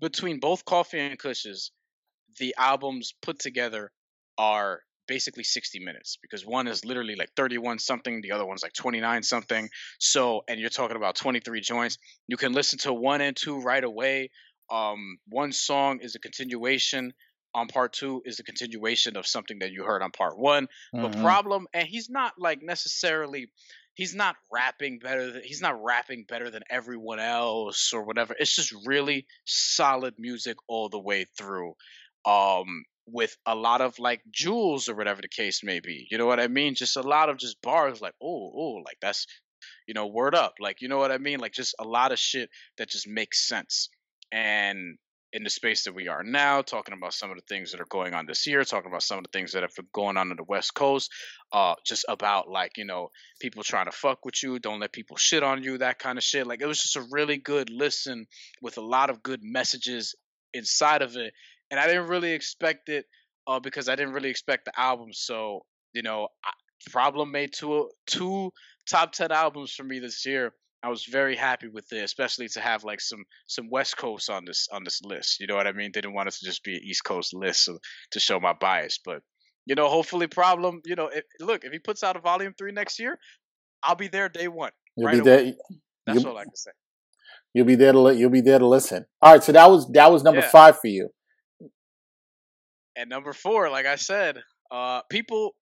[0.00, 1.70] Between both Coffee and Kushes,
[2.38, 3.90] the albums put together
[4.38, 8.72] are basically 60 minutes because one is literally like 31 something the other one's like
[8.74, 9.68] 29 something
[9.98, 11.98] so and you're talking about 23 joints
[12.28, 14.30] you can listen to one and two right away
[14.70, 17.12] um one song is a continuation
[17.54, 20.68] on part two is a continuation of something that you heard on part one.
[20.94, 21.10] Mm-hmm.
[21.10, 23.50] The problem, and he's not like necessarily,
[23.94, 25.32] he's not rapping better.
[25.32, 28.34] Than, he's not rapping better than everyone else or whatever.
[28.38, 31.74] It's just really solid music all the way through.
[32.24, 36.06] Um, with a lot of like jewels or whatever the case may be.
[36.10, 36.74] You know what I mean?
[36.74, 39.26] Just a lot of just bars like, oh, oh, like that's,
[39.86, 40.54] you know, word up.
[40.60, 41.40] Like, you know what I mean?
[41.40, 43.88] Like just a lot of shit that just makes sense.
[44.30, 44.96] And
[45.32, 47.86] in the space that we are now, talking about some of the things that are
[47.88, 50.30] going on this year, talking about some of the things that have been going on
[50.30, 51.10] in the West Coast,
[51.52, 53.10] uh, just about like, you know,
[53.40, 56.24] people trying to fuck with you, don't let people shit on you, that kind of
[56.24, 56.46] shit.
[56.46, 58.26] Like it was just a really good listen
[58.60, 60.14] with a lot of good messages
[60.52, 61.32] inside of it.
[61.70, 63.06] And I didn't really expect it
[63.46, 65.12] uh, because I didn't really expect the album.
[65.12, 66.50] So, you know, I,
[66.90, 68.52] Problem made two two
[68.88, 72.60] top 10 albums for me this year I was very happy with it, especially to
[72.60, 75.40] have like some some West Coast on this on this list.
[75.40, 75.90] You know what I mean?
[75.92, 77.78] Didn't want it to just be an East Coast list so,
[78.12, 79.22] to show my bias, but
[79.66, 80.80] you know, hopefully, problem.
[80.84, 83.18] You know, if, look if he puts out a volume three next year,
[83.82, 84.72] I'll be there day one.
[84.96, 85.52] You'll right be there.
[86.06, 86.70] That's all I can say.
[87.52, 89.06] You'll be there to you'll be there to listen.
[89.20, 90.48] All right, so that was that was number yeah.
[90.48, 91.10] five for you.
[92.96, 94.38] And number four, like I said,
[94.70, 95.54] uh, people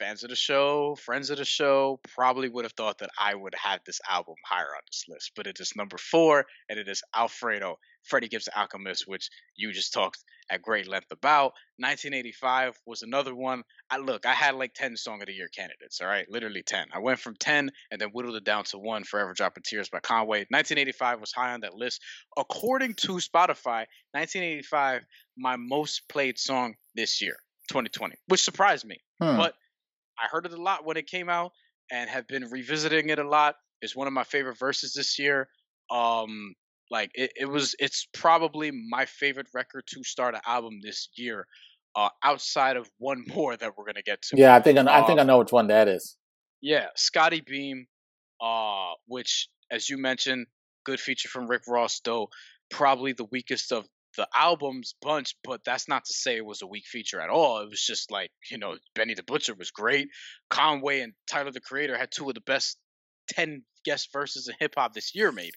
[0.00, 3.54] fans of the show, friends of the show, probably would have thought that I would
[3.54, 5.32] have this album higher on this list.
[5.36, 9.92] But it is number four, and it is Alfredo, Freddie Gibbs Alchemist, which you just
[9.92, 11.52] talked at great length about.
[11.76, 13.62] 1985 was another one.
[13.90, 16.26] I look, I had like 10 Song of the Year candidates, all right?
[16.30, 16.88] Literally 10.
[16.94, 20.00] I went from 10 and then whittled it down to one, Forever Dropping Tears by
[20.00, 20.46] Conway.
[20.48, 22.00] 1985 was high on that list.
[22.38, 25.04] According to Spotify, 1985,
[25.36, 27.36] my most played song this year.
[27.70, 28.98] 2020, which surprised me.
[29.20, 29.36] Hmm.
[29.36, 29.54] But
[30.20, 31.52] I heard it a lot when it came out
[31.90, 33.56] and have been revisiting it a lot.
[33.82, 35.48] It's one of my favorite verses this year.
[35.90, 36.54] Um,
[36.90, 41.46] like it, it was, it's probably my favorite record to start an album this year.
[41.96, 44.36] Uh, outside of one more that we're gonna get to.
[44.36, 46.16] Yeah, I think I, I think I um, know which one that is.
[46.60, 47.86] Yeah, Scottie Beam,
[48.40, 50.46] uh, which as you mentioned,
[50.84, 52.28] good feature from Rick Ross, though
[52.70, 56.66] probably the weakest of the album's bunch, but that's not to say it was a
[56.66, 57.60] weak feature at all.
[57.60, 60.08] It was just like, you know, Benny the Butcher was great.
[60.48, 62.76] Conway and Tyler the Creator had two of the best
[63.28, 65.52] 10 guest verses in hip hop this year, maybe.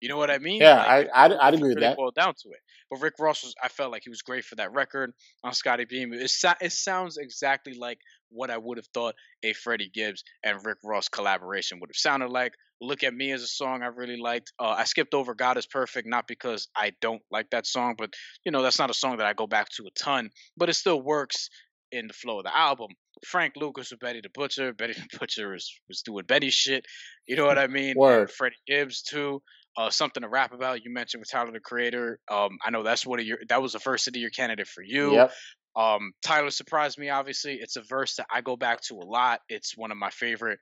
[0.00, 0.60] You know what I mean?
[0.60, 1.96] Yeah, like, I, I, I'd agree with that.
[1.96, 2.60] Boiled down to it.
[2.90, 5.86] But Rick Ross was, I felt like he was great for that record on Scottie
[5.86, 6.12] Beam.
[6.12, 6.30] It,
[6.60, 7.98] it sounds exactly like
[8.30, 12.30] what I would have thought a Freddie Gibbs and Rick Ross collaboration would have sounded
[12.30, 12.52] like.
[12.80, 14.52] Look at Me as a song I really liked.
[14.58, 18.12] Uh, I skipped over God is Perfect, not because I don't like that song, but
[18.44, 20.74] you know, that's not a song that I go back to a ton, but it
[20.74, 21.48] still works
[21.92, 22.88] in the flow of the album.
[23.24, 24.72] Frank Lucas with Benny the Butcher.
[24.72, 26.84] Benny the Butcher was, was doing Benny shit.
[27.26, 27.94] You know what I mean?
[27.96, 28.22] Word.
[28.22, 29.42] And Freddie Gibbs too.
[29.76, 30.84] Uh, something to rap about.
[30.84, 32.18] You mentioned with Tyler the Creator.
[32.30, 34.82] Um, I know that's one of your that was the first city year candidate for
[34.82, 35.12] you.
[35.12, 35.32] Yep.
[35.76, 37.10] Um, Tyler surprised me.
[37.10, 39.40] Obviously, it's a verse that I go back to a lot.
[39.48, 40.58] It's one of my favorite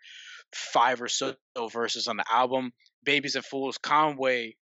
[0.52, 1.34] five or so
[1.72, 2.72] verses on the album.
[3.04, 4.56] Babies and Fools, Conway.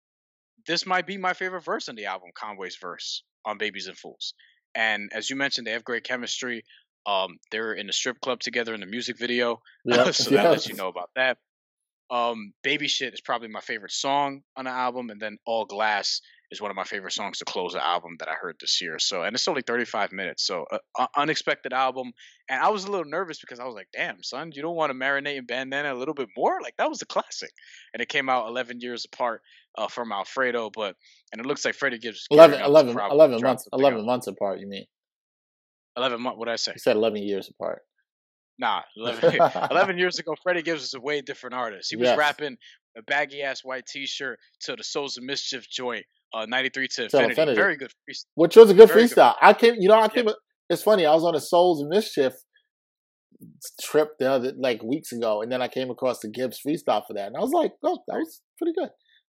[0.65, 2.29] This might be my favorite verse on the album.
[2.33, 4.33] Conway's verse on Babies and Fools.
[4.75, 6.63] And as you mentioned, they have great chemistry.
[7.05, 10.13] Um, they're in the strip club together in the music video, Yep.
[10.13, 11.37] so that lets you know about that.
[12.11, 16.21] Um, Baby Shit is probably my favorite song on the album, and then All Glass
[16.51, 18.97] is one of my favorite songs to close the album that I heard this year.
[18.99, 22.11] So, and it's only 35 minutes, so uh, uh, unexpected album.
[22.49, 24.91] And I was a little nervous because I was like, "Damn, son, you don't want
[24.91, 26.59] to marinate in bandana a little bit more?
[26.61, 27.51] Like that was a classic."
[27.93, 29.41] And it came out 11 years apart
[29.77, 30.95] uh, from Alfredo, but
[31.31, 32.17] and it looks like Freddie Gibbs.
[32.17, 33.67] is 11, gearing up to 11, 11 months.
[33.71, 34.59] 11 months apart.
[34.59, 34.85] You mean?
[35.97, 36.37] 11 months.
[36.37, 36.71] What did I say?
[36.73, 37.83] You said 11 years apart.
[38.59, 39.39] Nah, 11,
[39.71, 41.89] 11 years ago, Freddie Gibbs was a way different artist.
[41.89, 42.17] He was Yes.
[42.17, 42.57] rapping
[42.97, 47.03] a baggy ass white t shirt to the Souls of Mischief joint, uh, 93 to
[47.05, 47.29] Infinity.
[47.29, 47.55] Infinity.
[47.55, 48.25] Very good freestyle.
[48.35, 49.15] Which was a good Very good.
[49.17, 49.35] freestyle.
[49.41, 50.27] I came, you know, I came.
[50.69, 51.05] It's funny.
[51.05, 52.33] I was on a Souls of Mischief
[53.81, 57.13] trip the other like weeks ago, and then I came across the Gibbs freestyle for
[57.13, 58.89] that, and I was like, "Oh, that was pretty good."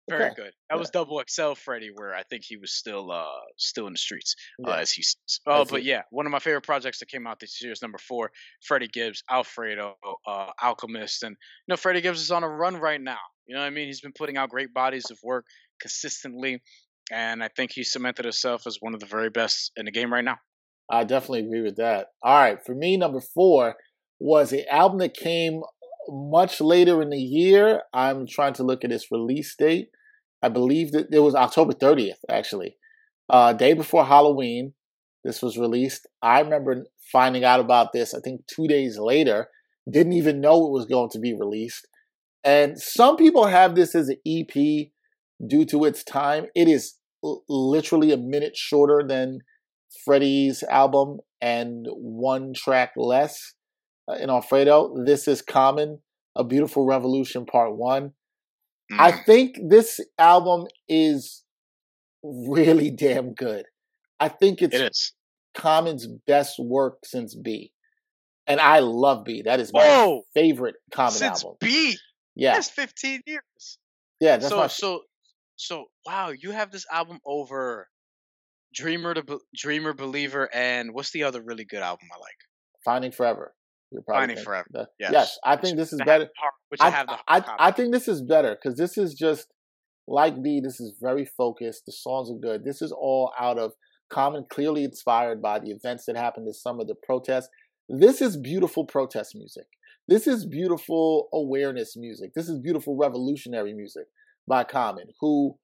[0.09, 0.35] Very Okay.
[0.35, 0.53] good.
[0.69, 0.79] That Yeah.
[0.79, 4.35] was double XL Freddie, where I think he was still uh still in the streets,
[4.67, 5.03] uh, as he.
[5.47, 7.73] Oh, As but he- yeah, one of my favorite projects that came out this year
[7.73, 8.33] is number four,
[8.67, 9.97] Freddie Gibbs, Alfredo,
[10.27, 11.37] uh, Alchemist, and
[11.67, 13.21] you know Freddie Gibbs is on a run right now.
[13.47, 13.87] You know what I mean?
[13.87, 15.47] He's been putting out great bodies of work
[15.81, 16.63] consistently,
[17.11, 20.13] and I think he cemented himself as one of the very best in the game
[20.13, 20.39] right now.
[20.91, 22.09] I definitely agree with that.
[22.23, 23.77] All right, for me, number four
[24.19, 25.63] was an album that came
[26.09, 27.83] much later in the year.
[27.93, 29.89] I'm trying to look at its release date.
[30.43, 32.77] I believe that it was October 30th, actually,
[33.29, 34.75] uh, day before Halloween.
[35.25, 36.07] This was released.
[36.21, 38.15] I remember finding out about this.
[38.15, 39.49] I think two days later.
[39.91, 41.89] Didn't even know it was going to be released.
[42.45, 44.89] And some people have this as an EP
[45.45, 46.47] due to its time.
[46.55, 46.99] It is
[47.49, 49.41] literally a minute shorter than
[50.05, 53.55] Freddie's album and one track less
[54.21, 55.05] in Alfredo.
[55.05, 56.01] This is Common,
[56.37, 58.13] A Beautiful Revolution Part 1.
[58.99, 59.25] I Mm.
[59.25, 61.45] think this album is
[62.23, 63.65] really damn good.
[64.21, 64.97] I think it's it.
[65.55, 67.73] Common's best work since B.
[68.47, 69.43] And I love B.
[69.43, 70.23] That is my Whoa!
[70.35, 71.57] favorite Common Since album.
[71.61, 71.97] B,
[72.35, 72.55] Yeah.
[72.55, 73.79] that's 15 years.
[74.21, 75.03] Yeah, that's so my so
[75.57, 77.89] so wow, you have this album over
[78.75, 82.37] Dreamer to Be- Dreamer Believer and what's the other really good album I like?
[82.85, 83.55] Finding Forever.
[83.93, 84.67] You're probably Finding Forever.
[84.73, 85.11] that- Yes.
[85.13, 86.29] yes, I think this is better.
[86.81, 87.43] I, I, have the I.
[87.59, 89.49] I think this is better because this is just
[90.09, 90.61] like B.
[90.63, 91.85] This is very focused.
[91.87, 92.65] The songs are good.
[92.65, 93.73] This is all out of
[94.11, 97.49] Common, clearly inspired by the events that happened this summer, the protests.
[97.89, 99.65] This is beautiful protest music.
[100.07, 102.33] This is beautiful awareness music.
[102.35, 104.05] This is beautiful revolutionary music
[104.47, 105.57] by Common, who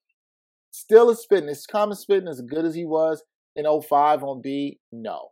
[0.71, 1.49] still is spitting.
[1.49, 3.23] Is Common spitting as good as he was
[3.57, 4.79] in 05 on B?
[4.93, 5.29] No.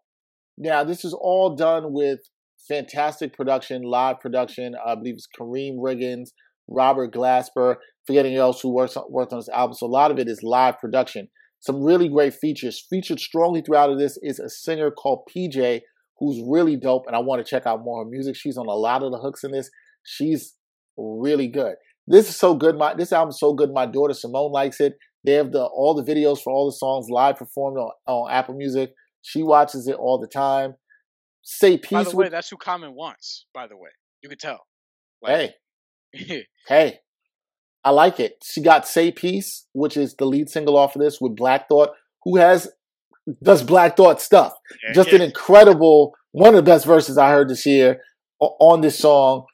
[0.59, 2.21] Now, this is all done with
[2.69, 4.75] fantastic production, live production.
[4.85, 6.31] I believe it's Karriem Riggins,
[6.69, 9.75] Robert Glasper, forgetting else who works worked on this album.
[9.75, 11.29] So a lot of it is live production.
[11.61, 12.85] Some really great features.
[12.89, 15.81] Featured strongly throughout of this is a singer called PJ,
[16.19, 18.37] who's really dope, and I want to check out more of her music.
[18.37, 19.71] She's on a lot of the hooks in this.
[20.05, 20.55] She's
[20.97, 21.75] really good.
[22.07, 22.77] This is so good.
[22.77, 23.73] My this album's so good.
[23.73, 24.95] My daughter Simone likes it.
[25.25, 28.55] They have the all the videos for all the songs live performed on, on Apple
[28.55, 28.93] Music.
[29.23, 30.75] She watches it all the time.
[31.49, 33.91] Say by peace the way, with that's who Common wants, by the way.
[34.21, 34.67] You can tell.
[35.23, 35.55] Like,
[36.13, 36.45] hey.
[36.69, 36.99] Hey,
[37.85, 38.43] I like it.
[38.43, 41.91] She got "Say Peace," which is the lead single off of this with Black Thought,
[42.25, 42.69] who has
[43.45, 44.55] does Black Thought stuff.
[44.93, 48.01] Just an incredible one of the best verses I heard this year
[48.41, 49.45] on this song.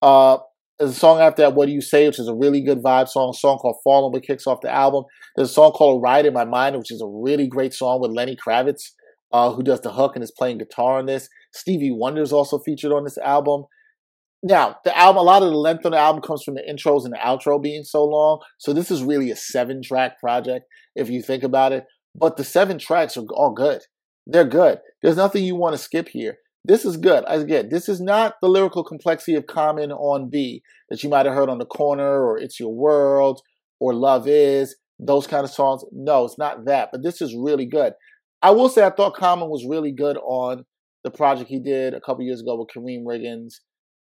[0.00, 0.38] Uh,
[0.78, 3.10] there's a song after that, "What Do You Say," which is a really good vibe
[3.10, 3.28] song.
[3.28, 5.04] A song called "Fallen," which kicks off the album.
[5.36, 8.00] There's a song called A "Ride in My Mind," which is a really great song
[8.00, 8.92] with Lenny Kravitz,
[9.32, 11.28] uh, who does the hook and is playing guitar on this.
[11.52, 13.64] Stevie Wonder is also featured on this album.
[14.42, 17.04] Now, the album, a lot of the length on the album comes from the intros
[17.04, 18.40] and the outro being so long.
[18.58, 20.66] So this is really a seven track project
[20.96, 21.84] if you think about it.
[22.14, 23.82] But the seven tracks are all good.
[24.26, 24.80] They're good.
[25.02, 26.38] There's nothing you want to skip here.
[26.64, 27.24] This is good.
[27.26, 31.34] Again, this is not the lyrical complexity of Common on B that you might have
[31.34, 33.40] heard on The Corner or It's Your World
[33.80, 35.84] or Love Is, those kind of songs.
[35.90, 36.90] No, it's not that.
[36.92, 37.94] But this is really good.
[38.42, 40.64] I will say I thought Common was really good on
[41.04, 43.54] the project he did a couple years ago with Karriem Riggins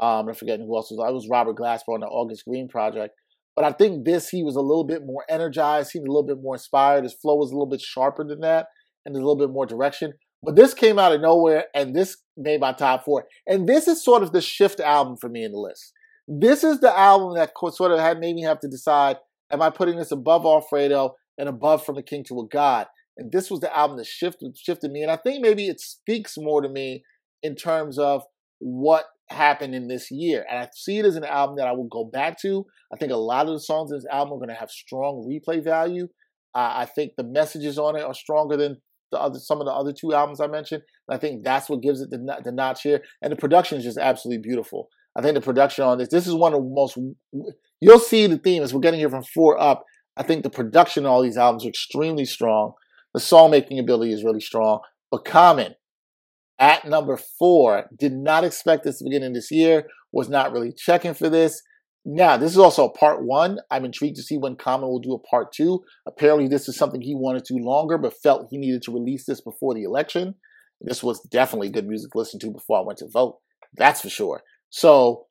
[0.00, 1.04] Um, I'm forgetting who else was.
[1.04, 3.14] I was Robert Glasper on the August Greene project.
[3.56, 5.90] But I think this he was a little bit more energized.
[5.92, 7.02] Was a little bit more inspired.
[7.02, 8.68] His flow was a little bit sharper than that,
[9.04, 10.12] and a little bit more direction.
[10.44, 13.26] But this came out of nowhere, and this made my top four.
[13.48, 15.92] And this is sort of the shift album for me in the list.
[16.28, 19.16] This is the album that sort of had made me have to decide:
[19.50, 22.86] Am I putting this above Alfredo and above From the King to a God?
[23.18, 25.02] And this was the album that shifted shifted me.
[25.02, 27.02] And I think maybe it speaks more to me
[27.42, 28.22] in terms of
[28.60, 30.44] what happened in this year.
[30.48, 32.64] And I see it as an album that I will go back to.
[32.92, 35.28] I think a lot of the songs in this album are going to have strong
[35.28, 36.08] replay value.
[36.54, 38.78] Uh, I think the messages on it are stronger than
[39.10, 40.82] the other some of the other two albums I mentioned.
[41.08, 43.02] And I think that's what gives it the, the notch here.
[43.22, 44.88] And the production is just absolutely beautiful.
[45.16, 46.96] I think the production on this, this is one of the most,
[47.80, 49.84] you'll see the theme as we're getting here from four up.
[50.16, 52.72] I think the production on all these albums are extremely strong.
[53.18, 54.78] The song making ability is really strong.
[55.10, 55.74] But Common,
[56.56, 57.86] at number four.
[57.98, 59.88] Did not expect this to begin in this year.
[60.12, 61.60] Was not really checking for this.
[62.04, 63.58] Now, this is also a part one.
[63.72, 65.80] I'm intrigued to see when Common will do a part two.
[66.06, 69.40] Apparently, this is something he wanted to longer, but felt he needed to release this
[69.40, 70.36] before the election.
[70.80, 73.38] This was definitely good music to listen to before I went to vote.
[73.76, 74.42] That's for sure.
[74.70, 75.26] So,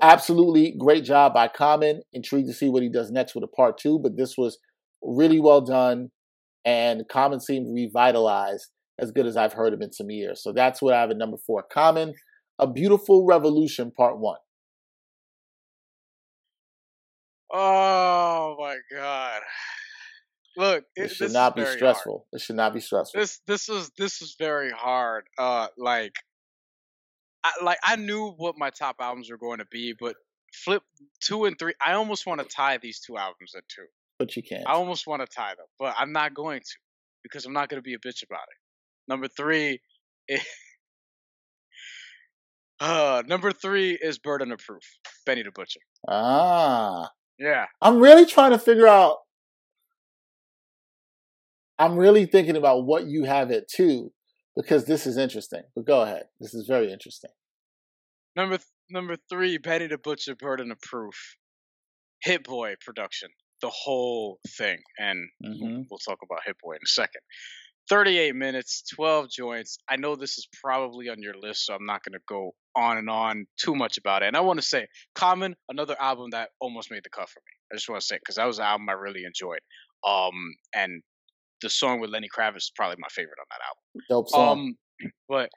[0.00, 2.04] absolutely great job by Common.
[2.14, 4.56] Intrigued to see what he does next with a part two, but this was
[5.02, 6.10] really well done,
[6.66, 10.42] and Common seemed revitalized as good as I've heard him in some years.
[10.42, 11.62] So that's what I have at number four.
[11.62, 12.14] Common,
[12.58, 14.38] A Beautiful Revolution, Part One.
[17.52, 19.42] Oh my god!
[20.56, 22.26] Look, it, it should not be stressful.
[22.30, 22.40] Hard.
[22.40, 23.20] It should not be stressful.
[23.20, 25.24] This this was this is very hard.
[25.38, 26.16] Uh, like,
[27.44, 30.16] I, like I knew what my top albums were going to be, but
[30.52, 30.82] flip
[31.20, 31.74] two and three.
[31.84, 33.86] I almost want to tie these two albums at two.
[34.18, 34.64] But you can't.
[34.66, 36.76] I almost want to tie them, but I'm not going to
[37.22, 38.58] because I'm not going to be a bitch about it.
[39.08, 39.80] Number three,
[42.80, 44.82] uh, number three is Burden of Proof,
[45.24, 45.80] Benny the Butcher.
[46.08, 47.66] Ah, yeah.
[47.82, 49.18] I'm really trying to figure out.
[51.78, 54.12] I'm really thinking about what you have at two
[54.56, 55.62] because this is interesting.
[55.74, 56.24] But go ahead.
[56.40, 57.30] This is very interesting.
[58.34, 61.36] Number th- number three, Benny the Butcher, Burden of Proof,
[62.22, 63.28] Hit Boy production,
[63.60, 65.82] the whole thing, and mm-hmm.
[65.90, 67.20] we'll talk about Hit Boy in a second.
[67.88, 69.78] 38 minutes, 12 joints.
[69.88, 72.98] I know this is probably on your list, so I'm not going to go on
[72.98, 74.26] and on too much about it.
[74.26, 77.52] And I want to say, Common, another album that almost made the cut for me.
[77.72, 79.60] I just want to say because that was an album I really enjoyed.
[80.06, 81.02] Um, and
[81.62, 84.04] the song with Lenny Kravitz is probably my favorite on that album.
[84.08, 84.58] Dope song.
[84.58, 85.50] Um, but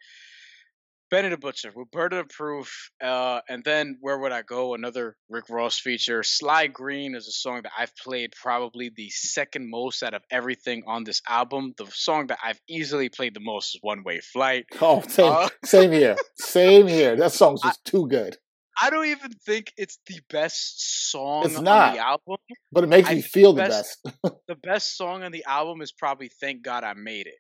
[1.10, 4.76] Benny the Butcher Burden of Proof, uh, and then Where Would I Go?
[4.76, 6.22] Another Rick Ross feature.
[6.22, 10.84] Sly Green is a song that I've played probably the second most out of everything
[10.86, 11.74] on this album.
[11.78, 14.66] The song that I've easily played the most is One Way Flight.
[14.82, 16.16] Oh, same, uh, same here.
[16.38, 17.16] Same here.
[17.16, 18.38] That song's just I, too good.
[18.82, 22.38] I don't even think it's the best song it's not, on the album.
[22.72, 24.00] But it makes I me feel the best.
[24.04, 24.36] best.
[24.48, 27.36] the best song on the album is probably Thank God I Made It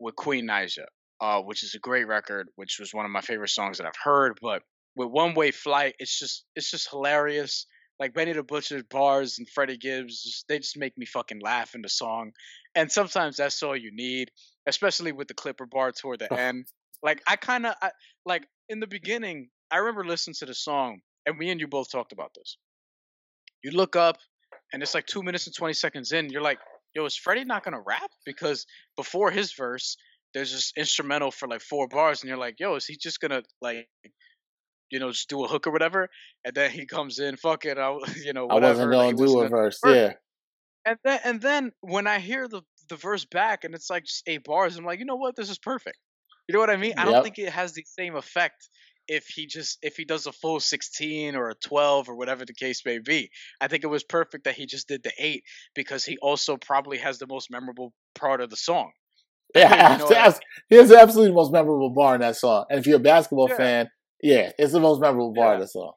[0.00, 0.86] with Queen Naija
[1.22, 3.92] uh, which is a great record, which was one of my favorite songs that I've
[4.02, 4.38] heard.
[4.42, 4.62] But
[4.96, 7.66] with One Way Flight, it's just it's just hilarious.
[8.00, 11.76] Like Benny the Butcher's bars and Freddie Gibbs, just, they just make me fucking laugh
[11.76, 12.32] in the song.
[12.74, 14.32] And sometimes that's all you need,
[14.66, 16.66] especially with the Clipper bar toward the end.
[17.04, 17.74] Like I kind of
[18.26, 21.92] like in the beginning, I remember listening to the song, and me and you both
[21.92, 22.58] talked about this.
[23.62, 24.18] You look up,
[24.72, 26.30] and it's like two minutes and twenty seconds in.
[26.30, 26.58] You're like,
[26.96, 28.66] "Yo, is Freddie not gonna rap?" Because
[28.96, 29.96] before his verse,
[30.34, 33.42] there's this instrumental for like four bars, and you're like, yo, is he just gonna
[33.60, 33.88] like,
[34.90, 36.08] you know, just do a hook or whatever?
[36.44, 38.66] And then he comes in, fuck it, I, you know, whatever.
[38.66, 40.12] I wasn't gonna like, do a verse, yeah.
[40.84, 44.22] And then and then when I hear the the verse back and it's like just
[44.26, 45.98] eight bars, I'm like, you know what, this is perfect.
[46.48, 46.94] You know what I mean?
[46.96, 48.68] I don't think it has the same effect
[49.08, 52.54] if he just if he does a full 16 or a 12 or whatever the
[52.54, 53.30] case may be.
[53.60, 55.42] I think it was perfect that he just did the 8
[55.74, 58.92] because he also probably has the most memorable part of the song.
[59.56, 60.34] Yeah, you know
[60.68, 62.64] he has absolutely the most memorable bar in that song.
[62.70, 63.56] And if you're a basketball yeah.
[63.56, 63.90] fan,
[64.22, 65.54] yeah, it's the most memorable bar yeah.
[65.54, 65.92] of the song.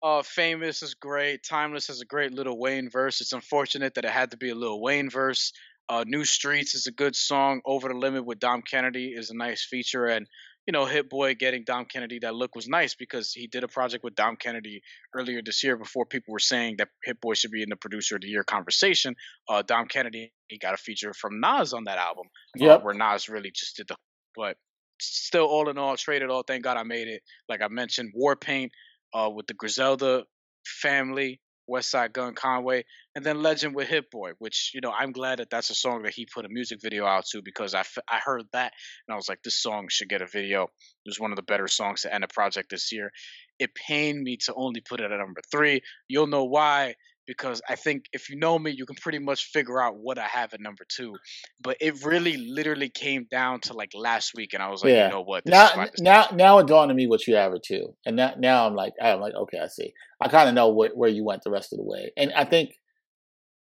[0.00, 1.42] Uh, famous is great.
[1.42, 3.20] Timeless is a great Little Wayne verse.
[3.20, 5.52] It's unfortunate that it had to be a Little Wayne verse.
[5.88, 7.60] Uh, New Streets is a good song.
[7.64, 10.26] Over the Limit with Dom Kennedy is a nice feature, and
[10.68, 13.68] you know, Hit Boy getting Dom Kennedy that look was nice because he did a
[13.68, 14.82] project with Dom Kennedy
[15.14, 18.16] earlier this year before people were saying that Hit Boy should be in the producer
[18.16, 19.16] of the year conversation.
[19.48, 22.26] Uh, Dom Kennedy he got a feature from Nas on that album,
[22.60, 23.96] uh, where Nas really just did the.
[24.36, 24.58] But
[25.00, 26.42] still, all in all, traded all.
[26.42, 27.22] Thank God I made it.
[27.48, 28.70] Like I mentioned, War Paint
[29.14, 30.24] uh, with the Griselda
[30.66, 35.38] family Westside Gunn Conway, and then Legend with Hit Boy, which you know I'm glad
[35.38, 37.98] that that's a song that he put a music video out to because I, f-
[38.08, 38.72] I heard that
[39.06, 40.64] and I was like, this song should get a video.
[40.64, 43.10] It was one of the better songs to end a project this year.
[43.58, 45.82] It pained me to only put it at number three.
[46.08, 46.94] You'll know why
[47.28, 50.26] because I think if you know me, you can pretty much figure out what I
[50.26, 51.14] have at number two.
[51.60, 55.06] But it really, literally came down to like last week, and I was like, Yeah.
[55.06, 55.46] you know what?
[55.46, 58.66] Now, now, now it dawned on me what you have it too, and now, now
[58.66, 59.92] I'm like, I'm like, okay, I see.
[60.20, 62.44] I kind of know where, where you went the rest of the way, and I
[62.44, 62.70] think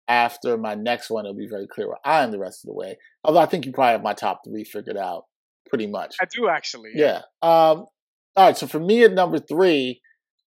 [0.07, 2.75] after my next one, it'll be very clear where I am the rest of the
[2.75, 2.99] way.
[3.25, 5.25] Although I think you probably have my top three figured out
[5.69, 6.17] pretty much.
[6.21, 6.91] I do actually.
[6.95, 7.23] Yeah.
[7.41, 7.87] Um,
[8.37, 8.57] all right.
[8.57, 10.03] So for me at number three,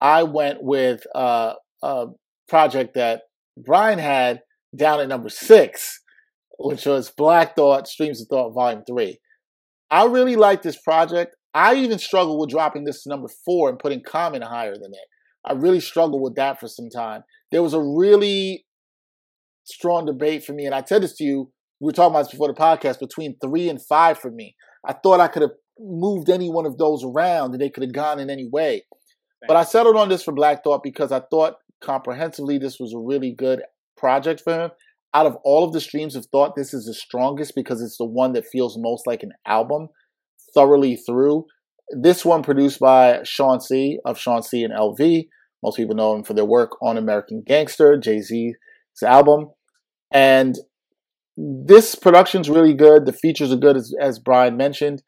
[0.02, 2.08] I went with uh, a
[2.48, 3.24] project that
[3.58, 4.42] Brian had
[4.76, 6.02] down at number six,
[6.60, 9.20] which was Black Thought Streams of Thought Volume Three.
[9.90, 11.36] I really like this project.
[11.54, 15.08] I even struggled with dropping this to number four and putting Common higher than it.
[15.46, 17.24] I really struggled with that for some time.
[17.52, 18.66] There was a really
[19.64, 21.52] strong debate for me, and I said this to you.
[21.80, 24.56] We were talking about this before the podcast between three and five for me.
[24.86, 27.94] I thought I could have moved any one of those around and they could have
[27.94, 28.84] gone in any way.
[29.48, 33.00] But I settled on this for Black Thought because I thought comprehensively this was a
[33.00, 33.62] really good
[33.96, 34.72] project for him.
[35.14, 38.06] Out of all of the streams of thought, this is the strongest because it's the
[38.06, 39.90] one that feels most like an album
[40.54, 41.46] thoroughly through.
[41.90, 45.28] This one produced by Sean C of Sean C and LV.
[45.64, 48.56] Most people know him for their work on American Gangster, Jay Z's
[49.04, 49.52] album.
[50.12, 50.58] And
[51.38, 53.06] this production's really good.
[53.06, 55.04] The features are good, as, as Brian mentioned.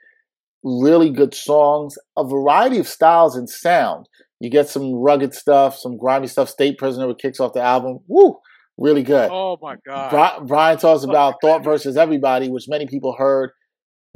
[0.64, 4.08] Really good songs, a variety of styles and sound.
[4.40, 6.50] You get some rugged stuff, some grimy stuff.
[6.50, 8.00] State Prisoner kicks off the album.
[8.08, 8.38] Woo!
[8.78, 9.30] Really good.
[9.32, 10.48] Oh my god.
[10.48, 13.52] Brian talks about Thought versus Everybody, which many people heard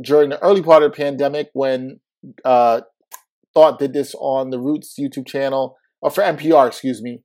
[0.02, 2.00] during the early part of the pandemic when
[2.46, 2.82] uh,
[3.54, 7.22] Thought did this on the Roots YouTube channel, or for NPR, excuse me,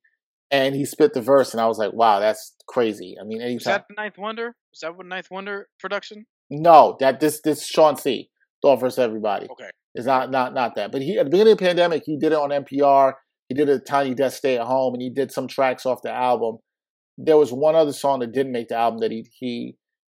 [0.50, 3.16] and he spit the verse, and I was like, wow, that's crazy.
[3.20, 3.72] I mean, anytime.
[3.72, 4.54] that the Ninth Wonder?
[4.74, 6.26] Is that what Ninth Wonder production?
[6.50, 8.30] No, that this this Sean C.
[8.62, 9.46] Thought versus Everybody.
[9.50, 9.70] Okay.
[9.94, 10.92] It's not not not that.
[10.92, 13.14] But he at the beginning of the pandemic, he did it on NPR.
[13.48, 16.12] He did a Tiny Desk Stay at Home, and he did some tracks off the
[16.12, 16.58] album.
[17.16, 19.76] There was one other song that didn't make the album that he he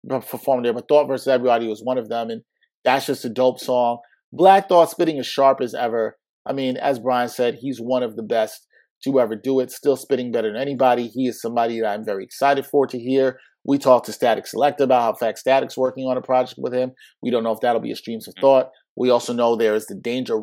[0.08, 2.42] performed there, but Thought versus Everybody was one of them, and
[2.84, 3.98] that's just a dope song.
[4.32, 6.16] Black Thought spitting as sharp as ever.
[6.46, 8.66] I mean, as Brian said, he's one of the best
[9.04, 9.70] to ever do it.
[9.70, 11.08] Still spitting better than anybody.
[11.08, 13.38] He is somebody that I'm very excited for to hear.
[13.64, 16.92] We talked to Statik Selektah about how Fact Statik's working on a project with him.
[17.22, 18.70] We don't know if that'll be a Streams of Thought.
[18.96, 20.42] We also know there is the danger,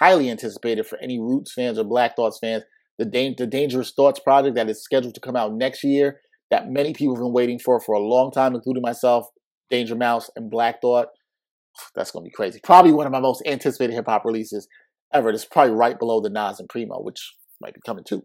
[0.00, 2.64] highly anticipated for any Roots fans or Black Thoughts fans,
[2.98, 6.20] the, Dan- the Dangerous Thoughts project that is scheduled to come out next year
[6.50, 9.26] that many people have been waiting for for a long time, including myself,
[9.70, 11.06] Danger Mouse, and Black Thought.
[11.94, 12.58] That's going to be crazy.
[12.64, 14.66] Probably one of my most anticipated hip hop releases
[15.14, 15.30] ever.
[15.30, 18.22] It's probably right below the Nas and Primo, which might be coming too.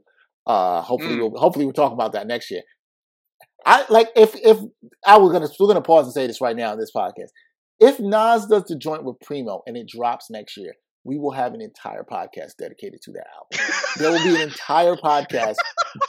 [0.47, 1.31] Uh, hopefully, Mm.
[1.31, 2.61] we'll hopefully we'll talk about that next year.
[3.65, 4.57] I like if if
[5.05, 7.29] I was gonna we're gonna pause and say this right now in this podcast.
[7.79, 11.53] If Nas does the joint with Primo and it drops next year, we will have
[11.53, 13.75] an entire podcast dedicated to that album.
[13.97, 15.55] There will be an entire podcast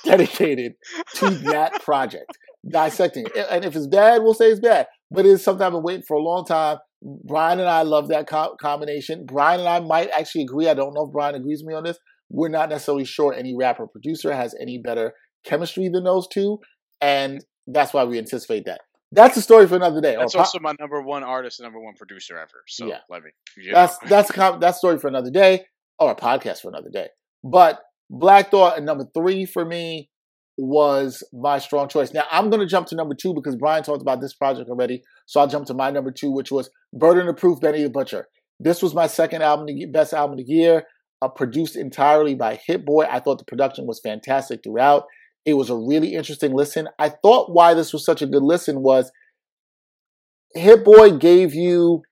[0.04, 0.74] dedicated
[1.16, 2.30] to that project,
[2.70, 3.46] dissecting it.
[3.50, 4.86] And if it's bad, we'll say it's bad.
[5.10, 6.78] But it's something I've been waiting for a long time.
[7.24, 9.26] Brian and I love that co- combination.
[9.26, 10.68] Brian and I might actually agree.
[10.68, 11.98] I don't know if Brian agrees with me on this.
[12.30, 15.12] We're not necessarily sure any rapper producer has any better
[15.44, 16.58] chemistry than those two,
[17.00, 18.80] and that's why we anticipate that.
[19.12, 20.16] That's a story for another day.
[20.16, 22.62] Or That's po- also my number one artist number one producer ever.
[22.66, 22.98] So Yeah.
[23.08, 23.30] let me.
[23.56, 24.08] you that's know.
[24.08, 25.64] that's a com- that's story for another day
[25.98, 27.08] or a podcast for another day.
[27.44, 27.80] But
[28.10, 30.10] Black Thought and number three for me
[30.58, 32.12] was my strong choice.
[32.12, 35.02] Now I'm going to jump to number two because Brian talked about this project already,
[35.26, 38.28] so I'll jump to my number two, which was Burden of Proof, Benny the Butcher.
[38.58, 40.84] This was my second album, the best album of the year,
[41.20, 43.04] uh, produced entirely by Hit Boy.
[43.08, 45.04] I thought the production was fantastic throughout.
[45.46, 46.88] It was a really interesting listen.
[46.98, 49.12] I thought why this was such a good listen was
[50.54, 52.02] Hit Boy gave you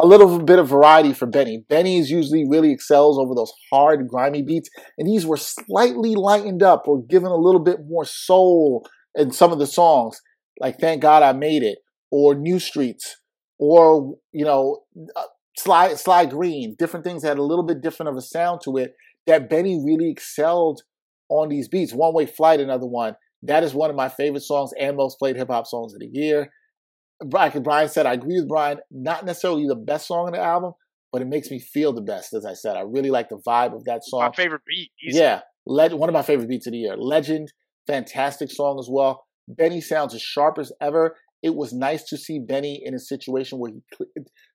[0.00, 1.64] a little bit of variety for Benny.
[1.68, 4.68] Benny is usually really excels over those hard, grimy beats,
[4.98, 9.52] and these were slightly lightened up or given a little bit more soul in some
[9.52, 10.20] of the songs,
[10.58, 11.78] like "Thank God I Made It"
[12.10, 13.18] or "New Streets"
[13.58, 14.80] or you know
[15.14, 15.22] uh,
[15.56, 18.78] "Sly Sly Green." Different things that had a little bit different of a sound to
[18.78, 18.94] it
[19.26, 20.82] that Benny really excelled
[21.30, 21.92] on these beats.
[21.92, 23.16] One Way Flight, another one.
[23.42, 26.10] That is one of my favorite songs and most played hip hop songs of the
[26.12, 26.50] year.
[27.32, 28.80] Like Brian said, I agree with Brian.
[28.90, 30.72] Not necessarily the best song on the album,
[31.12, 32.34] but it makes me feel the best.
[32.34, 34.20] As I said, I really like the vibe of that song.
[34.20, 34.90] my favorite beat.
[35.02, 35.18] easy.
[35.18, 36.96] Yeah, one of my favorite beats of the year.
[36.96, 37.52] Legend,
[37.86, 39.24] fantastic song as well.
[39.48, 41.16] Benny sounds as sharp as ever.
[41.42, 44.06] It was nice to see Benny in a situation where he.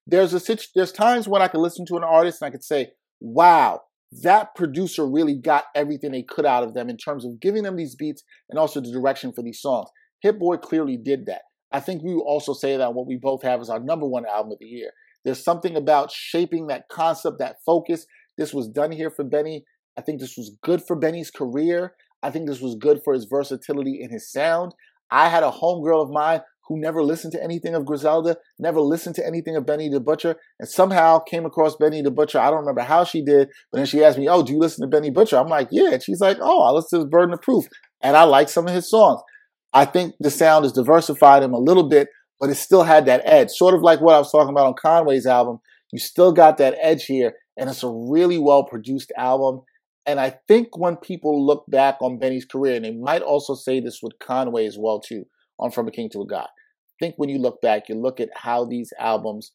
[0.08, 2.64] There's a situ- there's times when I could listen to an artist and I could
[2.64, 3.82] say, "Wow,
[4.24, 7.76] that producer really got everything they could out of them in terms of giving them
[7.76, 9.90] these beats and also the direction for these songs.
[10.22, 11.42] Hit Boy clearly did that.
[11.72, 14.26] I think we will also say that what we both have is our number one
[14.26, 14.92] album of the year.
[15.24, 18.06] There's something about shaping that concept, that focus.
[18.38, 19.66] This was done here for Benny.
[19.98, 21.94] I think this was good for Benny's career.
[22.22, 24.74] I think this was good for his versatility in his sound.
[25.12, 29.16] I had a homegirl of mine who never listened to anything of Griselda, never listened
[29.16, 32.40] to anything of Benny the Butcher, and somehow came across Benny the Butcher.
[32.40, 34.82] I don't remember how she did, but then she asked me, Oh, do you listen
[34.82, 35.38] to Benny Butcher?
[35.38, 35.94] I'm like, Yeah.
[35.94, 37.66] And she's like, Oh, I listen to Burden of Proof.
[38.02, 39.22] And I like some of his songs.
[39.74, 42.08] I think the sound has diversified him a little bit,
[42.40, 43.50] but it still had that edge.
[43.52, 45.60] Sort of like what I was talking about on Conway's album.
[45.92, 49.62] You still got that edge here, and it's a really well produced album.
[50.06, 53.80] And I think when people look back on Benny's career, and they might also say
[53.80, 55.26] this with Conway as well too,
[55.60, 56.48] on From a King to a God.
[56.48, 59.52] I think when you look back, you look at how these albums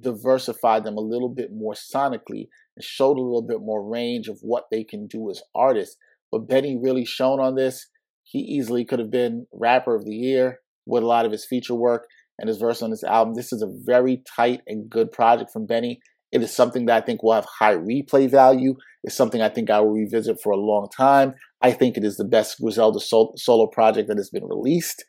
[0.00, 4.38] diversified them a little bit more sonically and showed a little bit more range of
[4.42, 5.96] what they can do as artists.
[6.30, 7.88] But Benny really shone on this.
[8.24, 11.74] He easily could have been rapper of the year with a lot of his feature
[11.74, 12.06] work
[12.38, 13.34] and his verse on this album.
[13.34, 16.00] This is a very tight and good project from Benny.
[16.30, 18.74] It is something that I think will have high replay value.
[19.04, 21.34] It's something I think I will revisit for a long time.
[21.60, 25.04] I think it is the best Griselda sol- solo project that has been released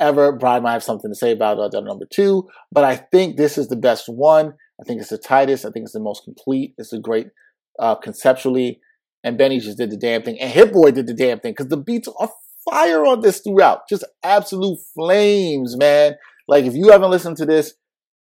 [0.00, 0.32] ever.
[0.32, 3.68] Brian might have something to say about uh, number two, but I think this is
[3.68, 4.54] the best one.
[4.80, 5.64] I think it's the tightest.
[5.64, 6.74] I think it's the most complete.
[6.78, 7.28] It's a great
[7.78, 8.80] uh, conceptually.
[9.24, 10.38] And Benny just did the damn thing.
[10.40, 12.30] And Hit Boy did the damn thing because the beats are
[12.68, 13.88] fire on this throughout.
[13.88, 16.14] Just absolute flames, man.
[16.46, 17.74] Like if you haven't listened to this,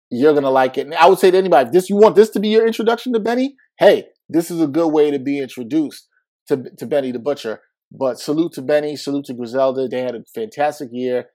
[0.10, 0.88] you're gonna like it.
[0.88, 3.14] And I would say to anybody, if this you want this to be your introduction
[3.14, 6.08] to Benny, hey, this is a good way to be introduced
[6.48, 7.62] to, to Benny the Butcher.
[7.92, 9.88] But salute to Benny, salute to Griselda.
[9.88, 11.28] They had a fantastic year.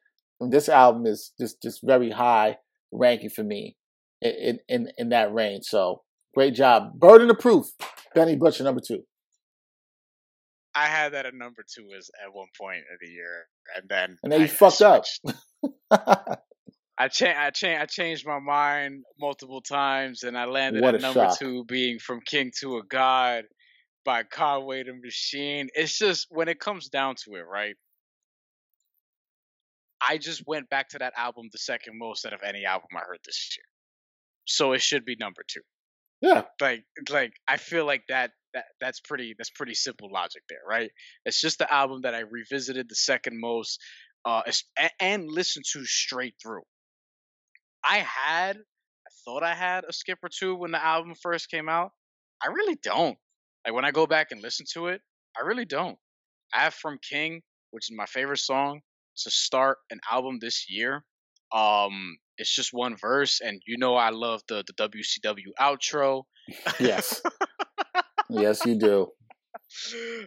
[0.51, 2.59] This album is just just very high
[2.93, 3.77] ranking for me
[4.21, 5.65] in in in that range.
[5.65, 6.03] So
[6.35, 6.99] great job.
[6.99, 7.67] Burden of Proof,
[8.15, 9.03] Benny Butcher number two.
[10.75, 14.17] I had that at number two as at one point of the year, and then
[14.23, 15.21] and then you I fucked switched.
[15.91, 16.43] up.
[16.99, 17.39] I changed.
[17.39, 17.83] I changed.
[17.83, 21.39] I changed my mind multiple times, and I landed what at number shock.
[21.39, 23.45] two, being "From King to a God"
[24.05, 25.69] by Conway the Machine.
[25.75, 27.77] It's just when it comes down to it, right?
[30.07, 33.01] I just went back to that album the second most out of any album I
[33.01, 33.65] heard this year,
[34.45, 35.61] so it should be number two.
[36.21, 40.63] Yeah, like like I feel like that that that's pretty that's pretty simple logic there,
[40.69, 40.91] right?
[41.25, 43.81] It's just the album that I revisited the second most,
[44.25, 44.43] uh,
[45.01, 46.63] and, listened to straight through.
[47.85, 51.69] I had, I thought I had a skip or two when the album first came
[51.69, 51.91] out.
[52.43, 53.19] I really don't.
[53.65, 55.01] Like when I go back and listen to it,
[55.37, 55.99] I really don't.
[56.55, 58.81] I have From King, which is my favorite song
[59.17, 61.05] to start an album this year.
[61.53, 66.25] Um, it's just one verse, and you know I love the the WCW outro.
[66.81, 67.23] Yes.
[68.31, 69.09] yes, you do.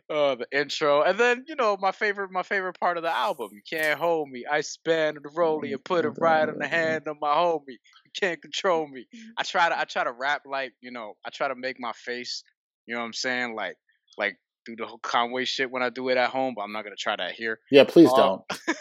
[0.09, 3.49] Uh, the intro, and then you know my favorite, my favorite part of the album.
[3.53, 4.43] You can't hold me.
[4.49, 7.61] I spin the rollie and put it right on the hand of my homie.
[7.67, 9.05] You can't control me.
[9.37, 11.91] I try to, I try to rap like you know, I try to make my
[11.93, 12.43] face.
[12.85, 13.55] You know what I'm saying?
[13.55, 13.77] Like,
[14.17, 16.83] like do the whole Conway shit when I do it at home, but I'm not
[16.83, 17.59] gonna try that here.
[17.71, 18.43] Yeah, please um, don't.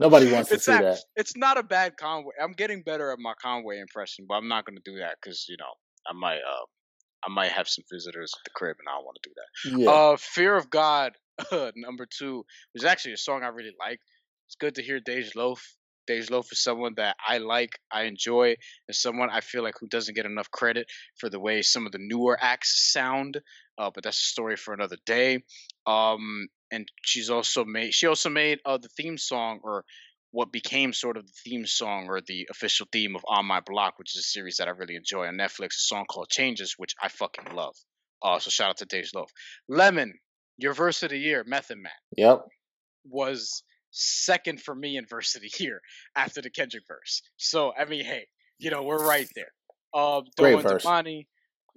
[0.00, 0.98] Nobody wants to it's see not, that.
[1.16, 2.32] It's not a bad Conway.
[2.40, 5.56] I'm getting better at my Conway impression, but I'm not gonna do that because you
[5.58, 5.72] know
[6.08, 6.64] I might uh
[7.24, 9.82] I might have some visitors at the crib, and I don't want to do that.
[9.82, 9.90] Yeah.
[9.90, 11.12] Uh, Fear of God,
[11.76, 12.44] number two,
[12.74, 14.00] was actually a song I really like.
[14.46, 15.62] It's good to hear Dej Loaf.
[16.08, 18.56] Dej Loaf is someone that I like, I enjoy,
[18.86, 20.86] and someone I feel like who doesn't get enough credit
[21.18, 23.40] for the way some of the newer acts sound.
[23.78, 25.42] Uh, but that's a story for another day.
[25.86, 29.84] Um, and she's also made she also made uh, the theme song or
[30.30, 33.98] what became sort of the theme song or the official theme of On My Block,
[33.98, 36.94] which is a series that I really enjoy on Netflix, a song called Changes, which
[37.02, 37.74] I fucking love.
[38.22, 39.30] Uh, so shout out to Dej Loaf.
[39.68, 40.12] Lemon,
[40.58, 41.92] your verse of the year, Method Man.
[42.16, 42.44] Yep.
[43.06, 45.80] Was second for me in verse of the year
[46.14, 47.22] after the Kendrick verse.
[47.36, 48.26] So I mean, hey,
[48.58, 49.52] you know, we're right there.
[49.94, 50.84] Um, Great verse.
[50.84, 51.26] Damani,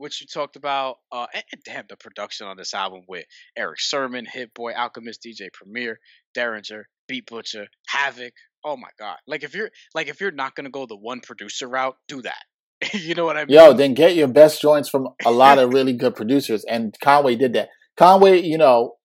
[0.02, 3.26] which you talked about, uh, and, and, damn the production on this album with
[3.56, 6.00] Erick Sermon, Hit Boy, Alchemist, DJ Premier,
[6.36, 8.34] Daringer, Beat Butcha, Havoc.
[8.64, 9.18] Oh my god!
[9.28, 12.44] Like if you're like if you're not gonna go the one producer route, do that.
[12.94, 13.56] you know what I mean?
[13.56, 17.36] Yo, then get your best joints from a lot of really good producers, and Conway
[17.36, 17.70] did that.
[17.98, 18.96] Conway, you know,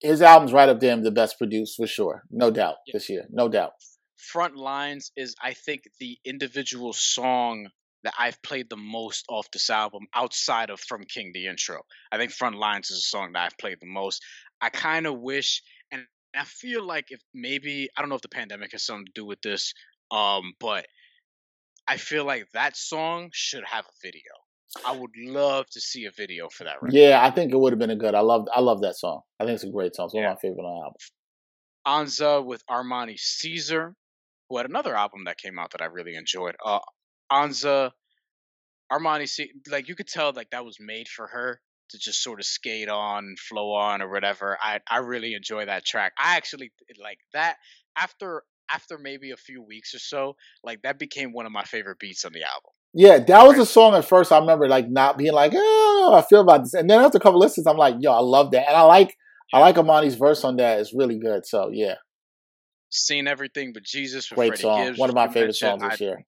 [0.00, 2.92] his album's right up there, the best produced for sure, no doubt yeah.
[2.94, 3.72] this year, no doubt.
[4.16, 7.68] Front Lines is, I think, the individual song
[8.06, 11.80] that I've played the most off this album outside of From King the intro.
[12.12, 14.22] I think Front Lines is a song that I've played the most.
[14.60, 16.04] I kind of wish and
[16.34, 19.26] I feel like if maybe I don't know if the pandemic has something to do
[19.26, 19.74] with this,
[20.12, 20.86] um, but
[21.88, 24.22] I feel like that song should have a video.
[24.86, 26.82] I would love to see a video for that.
[26.82, 26.94] Record.
[26.94, 28.14] Yeah, I think it would have been a good.
[28.14, 29.22] I love I love that song.
[29.40, 30.06] I think it's a great song.
[30.06, 30.30] It's one Yeah.
[30.30, 32.06] of my favorite on the album.
[32.06, 33.94] Anza with Armani Caesar,
[34.48, 36.54] who had another album that came out that I really enjoyed.
[36.64, 36.80] Uh,
[37.32, 37.92] Anza,
[38.92, 41.60] Armani, Ce- like you could tell, like that was made for her
[41.90, 44.56] to just sort of skate on, flow on, or whatever.
[44.60, 46.12] I I really enjoy that track.
[46.18, 46.72] I actually
[47.02, 47.56] like that
[47.96, 51.98] after after maybe a few weeks or so, like that became one of my favorite
[51.98, 52.70] beats on the album.
[52.94, 54.32] Yeah, that was a song at first.
[54.32, 57.20] I remember like not being like, oh, I feel about this, and then after a
[57.20, 59.16] couple listens, I'm like, yo, I love that, and I like
[59.52, 60.80] I like Amani's verse on that.
[60.80, 61.44] It's really good.
[61.46, 61.94] So yeah,
[62.90, 64.84] Seen everything but Jesus with great Freddie song.
[64.86, 66.24] Gibbs, One of my favorite songs this I- year.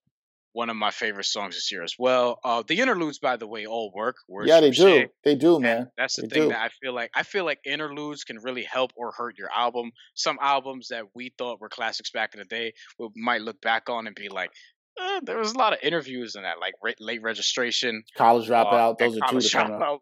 [0.59, 2.41] One of my favorite songs this year as well.
[2.43, 4.17] Uh, the interludes, by the way, all work.
[4.29, 5.07] Words Yeah, they do.
[5.23, 5.91] They do, And man.
[5.97, 6.49] that's the They thing do.
[6.49, 7.11] that I feel like.
[7.15, 9.93] I feel like interludes can really help or hurt your album.
[10.15, 13.89] Some albums that we thought were classics back in the day, we might look back
[13.89, 14.51] on and be like,
[15.01, 18.03] eh, there was a lot of interviews in that, like Re- late registration.
[18.17, 18.97] College uh, dropout.
[19.01, 19.81] and Those are two College that out.
[19.81, 19.99] Dropout.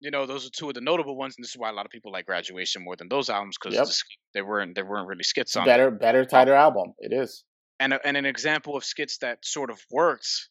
[0.00, 1.86] You know, those are two of the notable ones, and this is why a lot
[1.86, 3.86] of people like Graduation more than those albums because Yep.
[4.34, 5.64] they weren't they weren't really skits on.
[5.64, 6.92] Better, better, tighter album.
[6.98, 7.44] It is.
[7.78, 10.48] And a, and an example of skits that sort of works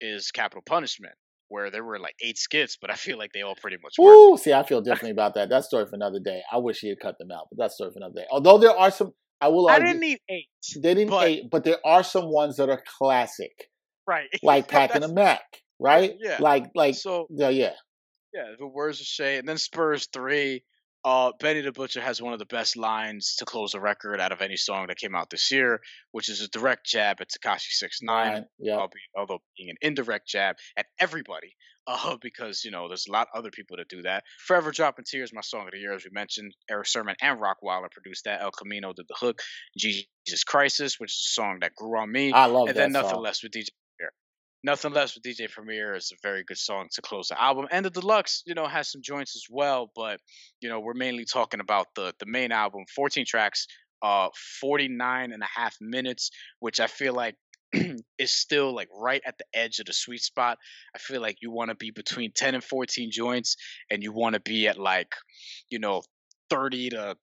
[0.00, 1.14] is Capital Punishment,
[1.48, 4.14] where there were like eight skits, but I feel like they all pretty much worked.
[4.16, 4.36] Woo!
[4.36, 5.48] See, I feel differently about that.
[5.48, 6.42] That story for another day.
[6.52, 8.26] I wish he had cut them out, but that story for another day.
[8.30, 10.48] Although there are some, I will I didn't need eight,
[10.82, 13.70] they didn't but- hate, but there are some ones that are classic,
[14.06, 14.28] right?
[14.42, 15.42] like Packing a Mac,
[15.78, 16.14] right?
[16.20, 16.38] Yeah.
[16.40, 17.72] Like, like, so yeah, yeah.
[18.34, 20.64] yeah, the words of Shay, and then Spurs three.
[21.04, 24.32] Uh, Benny the Butcher has one of the best lines to close a record out
[24.32, 25.80] of any song that came out this year,
[26.12, 28.46] which is a direct jab at Tekashi Six Nine.
[28.58, 28.76] Yeah.
[28.76, 31.54] albeit, although being an indirect jab at everybody,
[31.86, 34.24] uh, because you know there's a lot of other people that do that.
[34.46, 36.54] Forever Dropping Tears, my song of the year, as we mentioned.
[36.70, 38.40] Erick Sermon and Rockwilder produced that.
[38.40, 39.42] El Camino did the hook.
[39.76, 40.06] Jesus
[40.48, 42.70] Khrysis, which is a song that grew on me I love that.
[42.70, 43.22] and that then nothing song.
[43.22, 43.68] less with DJ.
[44.64, 47.84] Nothing less with DJ Premier is a very good song to close the album, and
[47.84, 49.90] the deluxe, you know, has some joints as well.
[49.94, 50.20] But
[50.62, 53.66] you know, we're mainly talking about the the main album, 14 tracks,
[54.02, 54.30] uh,
[54.62, 57.34] 49 and a half minutes, which I feel like
[58.18, 60.56] is still like right at the edge of the sweet spot.
[60.94, 63.56] I feel like you want to be between 10 and 14 joints,
[63.90, 65.12] and you want to be at like,
[65.68, 66.00] you know,
[66.48, 67.16] 30 to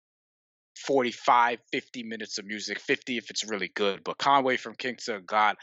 [0.77, 5.19] 45 50 minutes of music 50 if it's really good but conway from king to
[5.19, 5.55] god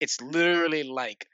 [0.00, 1.26] it's literally like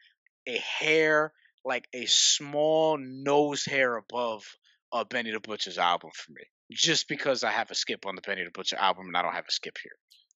[0.47, 1.33] a hair
[1.65, 4.45] like a small nose hair above
[4.93, 8.23] a benny the butcher's album for me just because i have a skip on the
[8.23, 9.93] benny the butcher album and i don't have a skip here.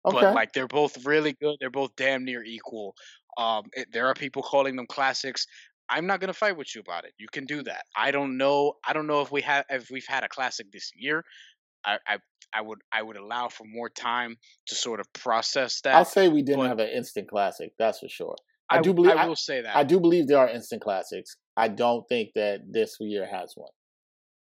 [0.05, 0.21] Okay.
[0.21, 2.95] but like they're both really good they're both damn near equal
[3.39, 5.47] um it, there are people calling them classics.
[5.89, 7.85] I'm not gonna fight with you about it you can do that.
[7.97, 10.91] I don't know i don't know if we have if we've had a classic this
[10.97, 11.25] year.
[11.85, 12.19] I, I
[12.55, 14.37] I would I would allow for more time
[14.67, 15.95] to sort of process that.
[15.95, 17.73] I'll say we didn't but- have an instant classic.
[17.79, 18.37] That's for sure.
[18.71, 19.13] I, I do believe.
[19.17, 19.77] I I, will say that.
[19.77, 21.37] I do believe there are instant classics.
[21.57, 23.71] I don't think that this year has one.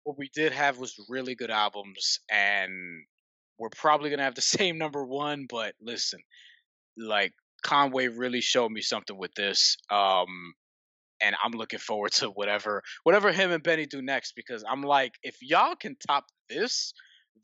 [0.03, 2.72] what we did have was really good albums, and
[3.58, 5.45] we're probably gonna have the same number one.
[5.49, 6.20] But listen,
[6.97, 7.34] like
[7.64, 9.78] Conway really showed me something with this.
[9.89, 10.53] Um,
[11.22, 15.14] and I'm looking forward to whatever whatever him and Benny do next because I'm like,
[15.24, 16.93] if y'all can top this,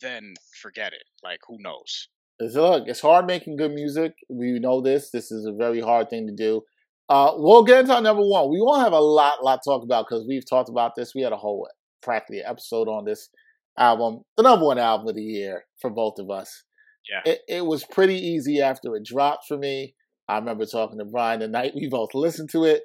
[0.02, 1.04] then forget it.
[1.24, 2.10] Like, who knows?
[2.40, 4.14] It's, look, it's hard making good music.
[4.30, 5.12] We know this.
[5.12, 6.62] This is a very hard thing to do.
[7.10, 8.50] Uh, we'll get into our number one.
[8.50, 11.14] We won't have a lot, lot to talk about because we've talked about this.
[11.14, 11.68] We had a whole
[12.02, 13.30] practically episode on this
[13.78, 16.64] album, the number one album of the year for both of us.
[17.10, 17.34] Yeah.
[17.34, 19.96] It, it was pretty easy after it dropped for me.
[20.28, 22.84] I remember talking to Brian the night we both listened to it,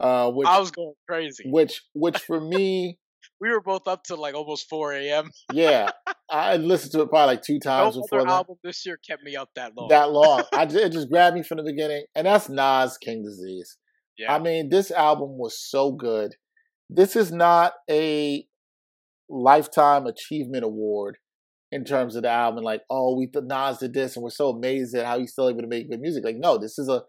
[0.00, 1.44] uh, which, I was going crazy.
[1.46, 2.98] which, which for me,
[3.40, 5.30] We were both up to like almost 4 a.m.
[5.52, 5.90] yeah,
[6.30, 9.22] I listened to it probably like two No times before other album this year kept
[9.22, 9.88] me up that long.
[9.88, 10.42] that long.
[10.52, 13.76] I just, it just grabbed me from the beginning, and that's Nas King Disease.
[14.18, 14.34] yeah.
[14.34, 16.34] I mean, this album was so good.
[16.90, 18.44] This is not a
[19.28, 21.18] lifetime achievement award
[21.70, 22.64] in terms of the album.
[22.64, 25.48] Like, oh, we thought Nas did this, and we're so amazed at how he's still
[25.48, 26.24] able to make good music.
[26.24, 27.02] Like, no, this is a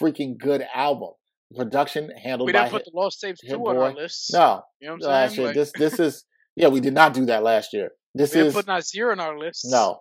[0.00, 1.10] freaking good album.
[1.56, 4.30] Production handled we by didn't put Hit- the Lost Tapes 2 on our list.
[4.32, 5.38] no You know what I'm last saying?
[5.40, 5.46] year.
[5.48, 6.24] Like, This this is
[6.56, 7.90] yeah, we did not do that last year.
[8.14, 9.66] This we didn't is put Nasir on our list.
[9.70, 10.00] no.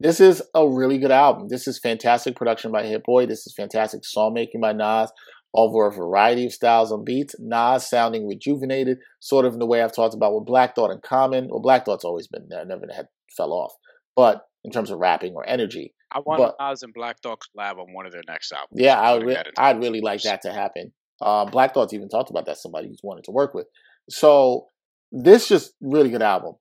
[0.00, 1.46] This is a really good album.
[1.48, 3.24] This is fantastic production by Hit Boy.
[3.26, 5.12] This is fantastic song making by Nas
[5.54, 7.36] over a variety of styles and beats.
[7.38, 11.02] Nas sounding rejuvenated, sort of in the way I've talked about with Black Thought and
[11.02, 11.46] Common.
[11.48, 13.06] Well, Black Thought's always been there, never had
[13.36, 13.72] fell off.
[14.16, 17.78] But in terms of rapping or energy, I want but- Nas and Black Thought collab
[17.78, 18.80] on one of their next albums.
[18.80, 20.92] yeah, I would re- I'd really like that to happen.
[21.20, 22.58] Um, Black Thought's even talked about that.
[22.58, 23.66] Somebody he's wanted to work with.
[24.10, 24.66] So
[25.12, 26.54] this just really good album.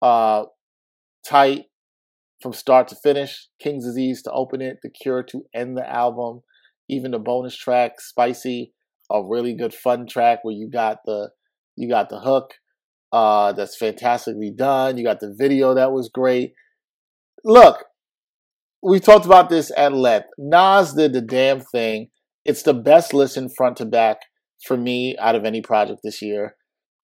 [0.00, 0.44] Uh,
[1.28, 1.64] tight
[2.40, 3.48] from start to finish.
[3.62, 4.78] King's Disease to open it.
[4.82, 6.40] The Cure to end the album.
[6.88, 8.72] Even the bonus track, Spicy.
[9.10, 11.30] a really good fun track where you got the
[11.76, 12.54] you got the hook
[13.12, 14.96] uh, that's fantastically done.
[14.96, 16.54] You got the video that was great.
[17.44, 17.84] Look,
[18.82, 20.28] we talked about this at length.
[20.38, 22.08] Nas did the damn thing.
[22.44, 24.18] It's the best listen front to back
[24.64, 26.56] for me out of any project this year.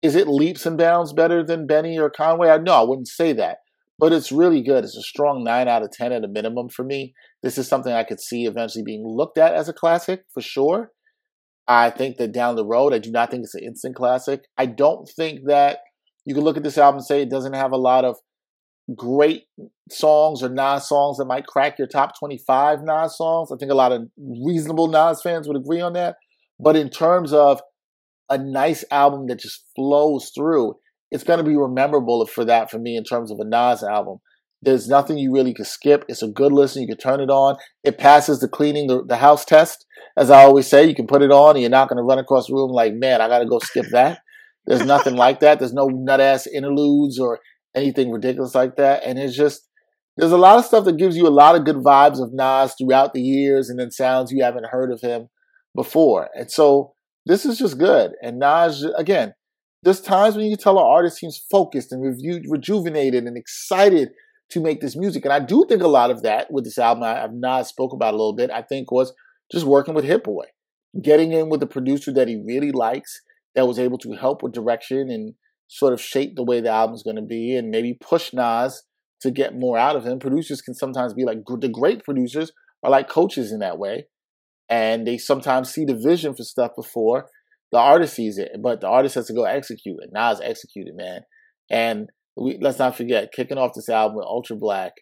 [0.02, 2.48] Is it leaps and bounds better than Benny or Conway?
[2.48, 3.58] I no, I wouldn't say that.
[3.98, 4.84] But it's really good.
[4.84, 7.14] It's a strong nine out of ten at a minimum for me.
[7.42, 10.90] This is something I could see eventually being looked at as a classic for sure.
[11.68, 14.42] I think that down the road, I do not think it's an instant classic.
[14.58, 15.78] I don't think that
[16.24, 18.16] you can look at this album and say it doesn't have a lot of
[18.96, 19.44] great
[19.90, 23.50] songs or Nas songs that might crack your top 25 Nas songs.
[23.52, 26.16] I think a lot of reasonable Nas fans would agree on that.
[26.58, 27.60] But in terms of
[28.30, 30.74] a nice album that just flows through,
[31.10, 34.18] it's going to be memorable for that for me in terms of a Nas album.
[34.62, 36.04] There's nothing you really could skip.
[36.08, 36.82] It's a good listen.
[36.82, 37.56] You can turn it on.
[37.82, 39.84] It passes the cleaning the, the house test.
[40.16, 42.18] As I always say, you can put it on and you're not going to run
[42.18, 44.20] across the room like, man, I got to go skip that.
[44.66, 45.58] There's nothing like that.
[45.58, 47.40] There's no nut ass interludes or
[47.74, 49.02] anything ridiculous like that.
[49.04, 49.68] And it's just,
[50.16, 52.74] there's a lot of stuff that gives you a lot of good vibes of Nas
[52.74, 55.28] throughout the years and then sounds you haven't heard of him
[55.74, 56.28] before.
[56.34, 56.94] And so
[57.24, 58.12] this is just good.
[58.22, 59.34] And Nas, again,
[59.82, 64.10] there's times when you tell an artist seems focused and reju- rejuvenated and excited
[64.50, 65.24] to make this music.
[65.24, 67.92] And I do think a lot of that with this album, I, have not spoke
[67.92, 69.12] about a little bit, I think was
[69.50, 70.44] just working with Hit Boy,
[71.02, 73.22] getting in with the producer that he really likes,
[73.54, 75.34] that was able to help with direction and
[75.72, 78.82] sort of shape the way the album's going to be and maybe push Nas
[79.22, 80.18] to get more out of him.
[80.18, 84.06] Producers can sometimes be like the great producers are like coaches in that way.
[84.68, 87.28] And they sometimes see the vision for stuff before
[87.72, 90.10] the artist sees it, but the artist has to go execute it.
[90.12, 91.22] Nas executed, man.
[91.70, 94.92] And we, let's not forget, kicking off this album with Ultra Black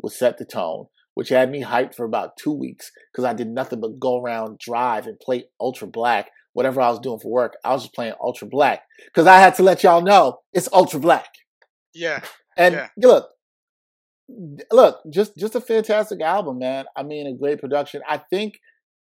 [0.00, 3.48] was set the tone, which had me hyped for about two weeks because I did
[3.48, 7.56] nothing but go around, drive, and play Ultra Black whatever I was doing for work,
[7.64, 11.00] I was just playing Ultra Black because I had to let y'all know it's Ultra
[11.00, 11.28] Black.
[11.94, 12.22] Yeah.
[12.56, 12.88] And yeah.
[12.96, 13.28] look,
[14.70, 16.86] look, just just a fantastic album, man.
[16.96, 18.02] I mean, a great production.
[18.08, 18.58] I think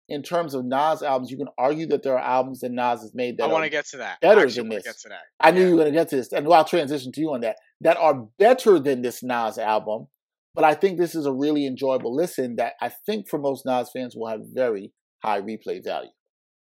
[0.07, 3.13] in terms of Nas albums, you can argue that there are albums that Nas has
[3.13, 4.19] made that I want to get to that.
[4.21, 4.83] Better than this.
[4.83, 5.21] Get to that.
[5.39, 5.67] I knew yeah.
[5.67, 7.57] you were going to get to this, and I'll transition to you on that.
[7.81, 10.07] That are better than this Nas album,
[10.55, 13.89] but I think this is a really enjoyable listen that I think for most Nas
[13.93, 14.91] fans will have very
[15.23, 16.09] high replay value.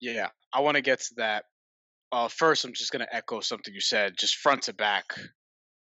[0.02, 1.46] Yeah, I want to get to that.
[2.12, 5.06] Uh, first, I'm just going to echo something you said, just front to back.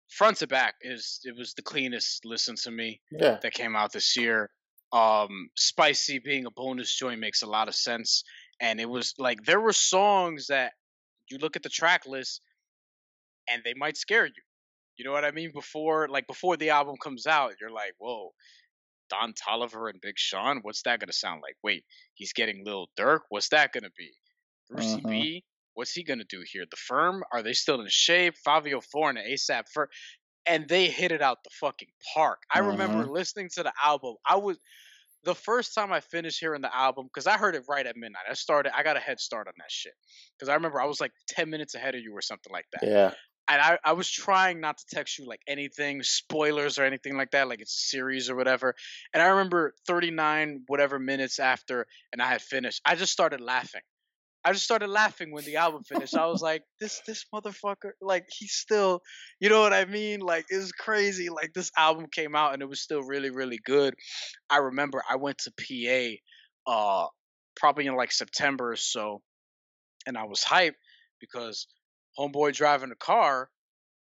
[0.09, 3.37] Front to back is it was the cleanest listen to me yeah.
[3.41, 4.49] that came out this year.
[4.91, 8.23] Um, Spicy being a bonus joint makes a lot of sense,
[8.59, 10.73] and it was like there were songs that
[11.29, 12.41] you look at the track list
[13.49, 14.43] and they might scare you.
[14.97, 15.51] You know what I mean?
[15.53, 18.33] Before like before the album comes out, you're like, whoa,
[19.09, 21.55] Don Toliver and Big Sean, what's that gonna sound like?
[21.63, 21.85] Wait,
[22.15, 24.11] he's getting Lil Durk, what's that gonna be?
[24.71, 25.09] Brucie uh-huh.
[25.09, 25.43] B,
[25.73, 26.65] what's he gonna do here?
[26.69, 28.35] The Firm, are they still in shape?
[28.45, 29.65] Fivio Foreign and ASAP
[30.45, 32.41] and they hit it out the fucking park.
[32.53, 32.69] I uh-huh.
[32.69, 34.15] remember listening to the album.
[34.27, 34.57] I was
[35.23, 38.23] the first time I finished hearing the album because I heard it right at midnight.
[38.29, 39.93] I started, I got a head start on that shit
[40.37, 42.87] because I remember I was like ten minutes ahead of you or something like that.
[42.87, 43.13] Yeah
[43.49, 47.31] and I, I was trying not to text you like anything spoilers or anything like
[47.31, 48.75] that like it's series or whatever
[49.13, 53.81] and i remember 39 whatever minutes after and i had finished i just started laughing
[54.45, 58.25] i just started laughing when the album finished i was like this this motherfucker like
[58.37, 59.01] he's still
[59.39, 62.61] you know what i mean like it was crazy like this album came out and
[62.61, 63.93] it was still really really good
[64.49, 67.07] i remember i went to pa uh
[67.55, 69.21] probably in like september or so
[70.07, 70.73] and i was hyped
[71.19, 71.67] because
[72.17, 73.49] homeboy driving a car,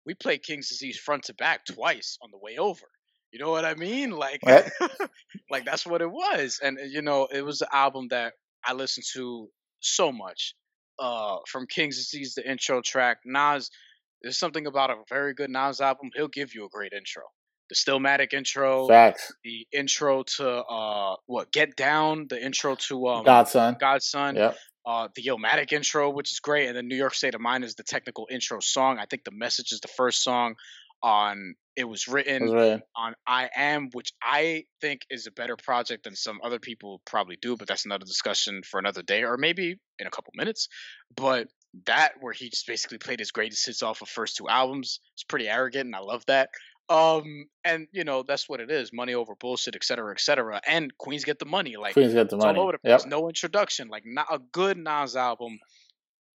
[0.05, 2.85] we played King's Disease front to back twice on the way over.
[3.31, 4.11] You know what I mean?
[4.11, 4.41] Like,
[5.49, 6.59] like that's what it was.
[6.61, 8.33] And you know, it was the album that
[8.63, 9.49] I listened to
[9.83, 10.55] so much.
[10.99, 13.69] Uh, from King's Disease, the intro track, Nas.
[14.21, 16.09] There's something about a very good Nas album.
[16.15, 17.23] He'll give you a great intro.
[17.69, 19.33] The Stillmatic intro, Facts.
[19.43, 24.55] the intro to uh, what Get Down, the intro to um, Godson, Godson, yep
[24.85, 27.75] uh, the Illmatic intro, which is great, and then New York State of Mind is
[27.75, 28.99] the technical intro song.
[28.99, 30.55] I think the message is the first song
[31.03, 32.81] on it was written, written.
[32.95, 37.37] on I Am, which I think is a better project than some other people probably
[37.41, 40.67] do, but that's another discussion for another day or maybe in a couple minutes.
[41.15, 41.47] But
[41.85, 45.23] that where he just basically played his greatest hits off of first two albums, it's
[45.23, 46.49] pretty arrogant and I love that.
[46.89, 50.61] Um, and you know that's what it is: money over bullshit, et cetera, et cetera.
[50.67, 52.59] And Queens get the money, like Queens get the money.
[52.59, 53.03] All over the place.
[53.03, 53.09] Yep.
[53.09, 55.59] No introduction, like not a good Nas album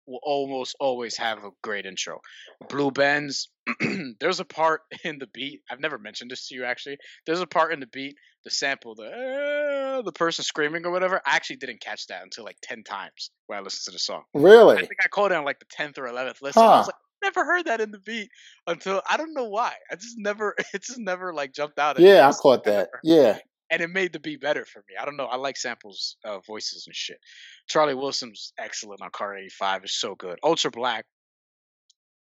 [0.09, 2.20] will almost always have a great intro.
[2.68, 3.48] Blue Benz,
[4.20, 5.60] there's a part in the beat.
[5.70, 6.98] I've never mentioned this to you actually.
[7.26, 11.20] There's a part in the beat, the sample, the uh, the person screaming or whatever.
[11.24, 14.22] I actually didn't catch that until like ten times when I listened to the song.
[14.35, 14.76] Really?
[14.76, 16.62] I think I caught it on like the tenth or eleventh listen.
[16.62, 16.68] Huh.
[16.68, 18.30] I was like, never heard that in the beat
[18.66, 19.72] until I don't know why.
[19.90, 21.98] I just never, it just never like jumped out.
[21.98, 22.90] yeah, I caught that.
[23.02, 23.39] Yeah,
[23.70, 24.95] and it made the beat better for me.
[25.01, 25.27] I don't know.
[25.27, 27.19] I like samples, uh, voices and shit.
[27.69, 29.85] Charlie Wilson's excellent on Car 85.
[29.85, 30.39] is so good.
[30.43, 31.05] Ultra Black,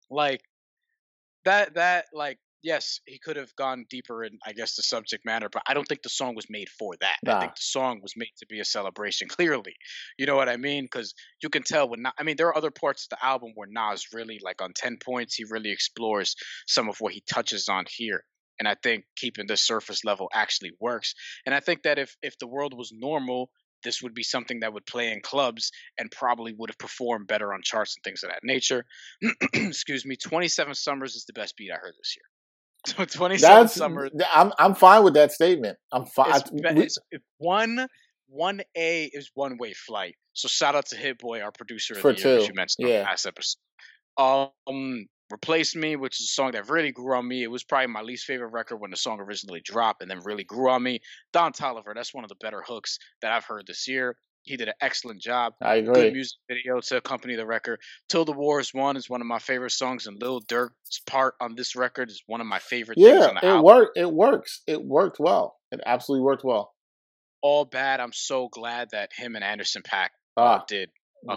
[0.10, 0.42] like
[1.46, 1.76] that.
[1.76, 5.62] That like yes, he could have gone deeper in, I guess, the subject matter, but
[5.68, 7.18] I don't think the song was made for that.
[7.24, 7.38] Nah.
[7.38, 9.28] I think the song was made to be a celebration.
[9.30, 9.76] Clearly,
[10.18, 10.86] you know what I mean?
[10.86, 11.14] Because
[11.44, 14.08] you can tell when I mean, there are other parts of the album where Nas
[14.14, 18.24] really, like on ten points, he really explores some of what he touches on here.
[18.60, 21.16] And I think keeping the surface level actually works.
[21.46, 23.50] And I think that if if the world was normal,
[23.84, 27.54] this would be something that would play in clubs and probably would have performed better
[27.54, 28.86] on charts and things of that nature.
[29.54, 30.16] Excuse me.
[30.16, 32.26] 27 Summers is the best beat I heard this year.
[32.86, 34.12] So 27 That's, Summers.
[34.34, 35.78] I'm I'm fine with that statement.
[35.90, 36.42] I'm fine.
[36.52, 37.88] It's, it's, one
[38.28, 40.16] one A is one way flight.
[40.34, 42.30] So shout out to Hit Boy, our producer for the two.
[42.30, 43.04] Year, you mentioned yeah.
[43.04, 43.60] last episode.
[44.18, 47.42] Um, Replace Me, which is a song that really grew on me.
[47.42, 50.44] It was probably my least favorite record when the song originally dropped and then really
[50.44, 51.00] grew on me.
[51.32, 54.16] Don Toliver, that's one of the better hooks that I've heard this year.
[54.44, 55.54] He did an excellent job.
[55.60, 55.94] I agree.
[55.94, 57.80] Good music video to accompany the record.
[58.10, 61.34] Till the War is Won is one of my favorite songs, and Lil Durk's part
[61.42, 63.64] on this record is one of my favorite yeah, it album.
[63.64, 63.98] worked.
[63.98, 64.62] It works.
[64.68, 65.56] It worked well.
[65.72, 66.74] It absolutely worked well.
[67.42, 68.02] All bad.
[68.02, 70.90] I'm so glad that him and Anderson .Paak ah, did.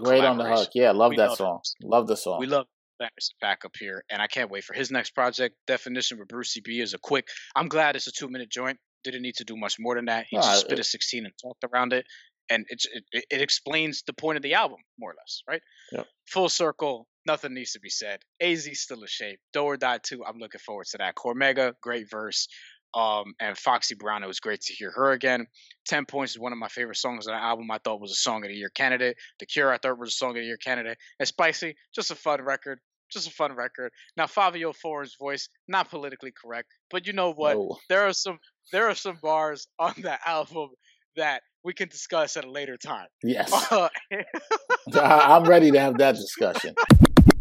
[0.02, 0.70] great on the hook.
[0.74, 1.60] Yeah, love we that song.
[1.82, 2.40] Love the song.
[2.40, 2.66] We love
[3.40, 5.56] back up here, and I can't wait for his next project.
[5.66, 7.28] Definition with Brucie B is a quick.
[7.54, 8.78] I'm glad it's a two minute joint.
[9.04, 10.26] Didn't need to do much more than that.
[10.28, 12.06] He just spit a 16 and talked around it,
[12.50, 15.62] and it, it, it explains the point of the album more or less, right?
[15.92, 16.06] Yep.
[16.28, 17.06] Full circle.
[17.26, 18.20] Nothing needs to be said.
[18.40, 19.40] Az still a shape.
[19.52, 20.24] Do or Die too.
[20.24, 21.16] I'm looking forward to that.
[21.16, 22.48] Cormega, great verse.
[22.96, 25.46] Um, and Foxy Brown, it was great to hear her again.
[25.86, 27.70] 10 Points is one of my favorite songs on the album.
[27.70, 29.18] I thought was a Song of the Year candidate.
[29.38, 30.96] The Cure, I thought was a Song of the Year candidate.
[31.18, 32.78] And Spicy, just a fun record.
[33.12, 33.92] Just a fun record.
[34.16, 37.56] Now Fivio Foreign's voice, not politically correct, but you know what?
[37.56, 37.76] No.
[37.88, 38.38] There are some
[38.72, 40.70] there are some bars on that album
[41.16, 43.06] that we can discuss at a later time.
[43.22, 43.52] Yes.
[44.94, 46.74] I'm ready to have that discussion.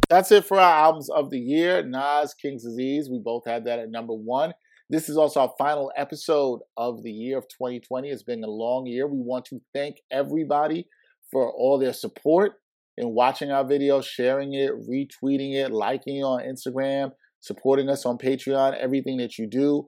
[0.10, 1.82] That's it for our albums of the year.
[1.82, 3.10] Nas, King's Disease.
[3.10, 4.54] We both had that at number one.
[4.90, 8.08] This is also our final episode of the year of 2020.
[8.08, 9.08] It's been a long year.
[9.08, 10.88] We want to thank everybody
[11.32, 12.54] for all their support
[12.96, 18.20] in watching our videos, sharing it, retweeting it, liking it on Instagram, supporting us on
[18.20, 19.88] Patreon, everything that you do.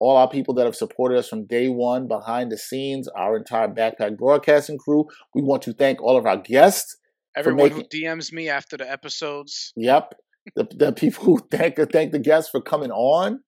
[0.00, 3.68] All our people that have supported us from day one behind the scenes, our entire
[3.68, 5.04] backpack broadcasting crew.
[5.34, 6.96] We want to thank all of our guests.
[7.36, 7.86] Everyone making...
[7.92, 9.74] who DMs me after the episodes.
[9.76, 10.14] Yep.
[10.56, 13.40] the, the people who thank thank the guests for coming on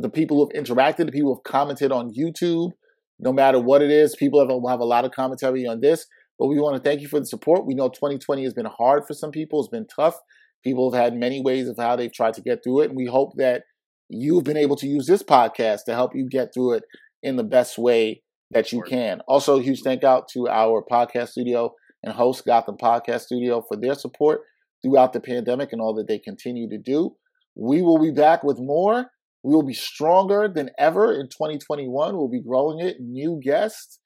[0.00, 2.72] the people who've interacted, the people who've commented on YouTube,
[3.18, 4.14] no matter what it is.
[4.16, 6.06] People have, have a lot of commentary on this,
[6.38, 7.66] but we want to thank you for the support.
[7.66, 10.16] We know 2020 has been hard for some people, it's been tough.
[10.64, 13.06] People have had many ways of how they've tried to get through it, and we
[13.06, 13.62] hope that
[14.08, 16.84] you've been able to use this podcast to help you get through it
[17.22, 19.20] in the best way that you can.
[19.28, 23.94] Also, huge thank out to our podcast studio and host Gotham Podcast Studio for their
[23.94, 24.40] support
[24.82, 27.16] throughout the pandemic and all that they continue to do.
[27.56, 29.10] We will be back with more.
[29.46, 32.16] We will be stronger than ever in 2021.
[32.16, 34.00] We'll be growing it, new guests,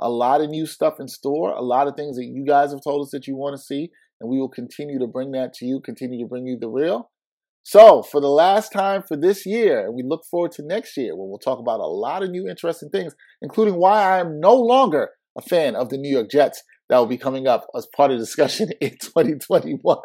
[0.00, 2.80] a lot of new stuff in store, a lot of things that you guys have
[2.82, 5.66] told us that you want to see, and we will continue to bring that to
[5.66, 7.10] you, continue to bring you the real.
[7.62, 11.28] So, for the last time for this year, we look forward to next year when
[11.28, 15.10] we'll talk about a lot of new interesting things, including why I am no longer
[15.36, 16.62] a fan of the New York Jets.
[16.88, 19.98] That will be coming up as part of discussion in 2021.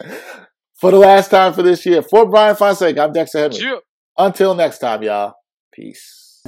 [0.80, 3.58] for the last time for this year, for Brian Fonseca, I'm Dexter Henry.
[4.20, 5.32] Until next time, y'all.
[5.72, 6.42] Peace.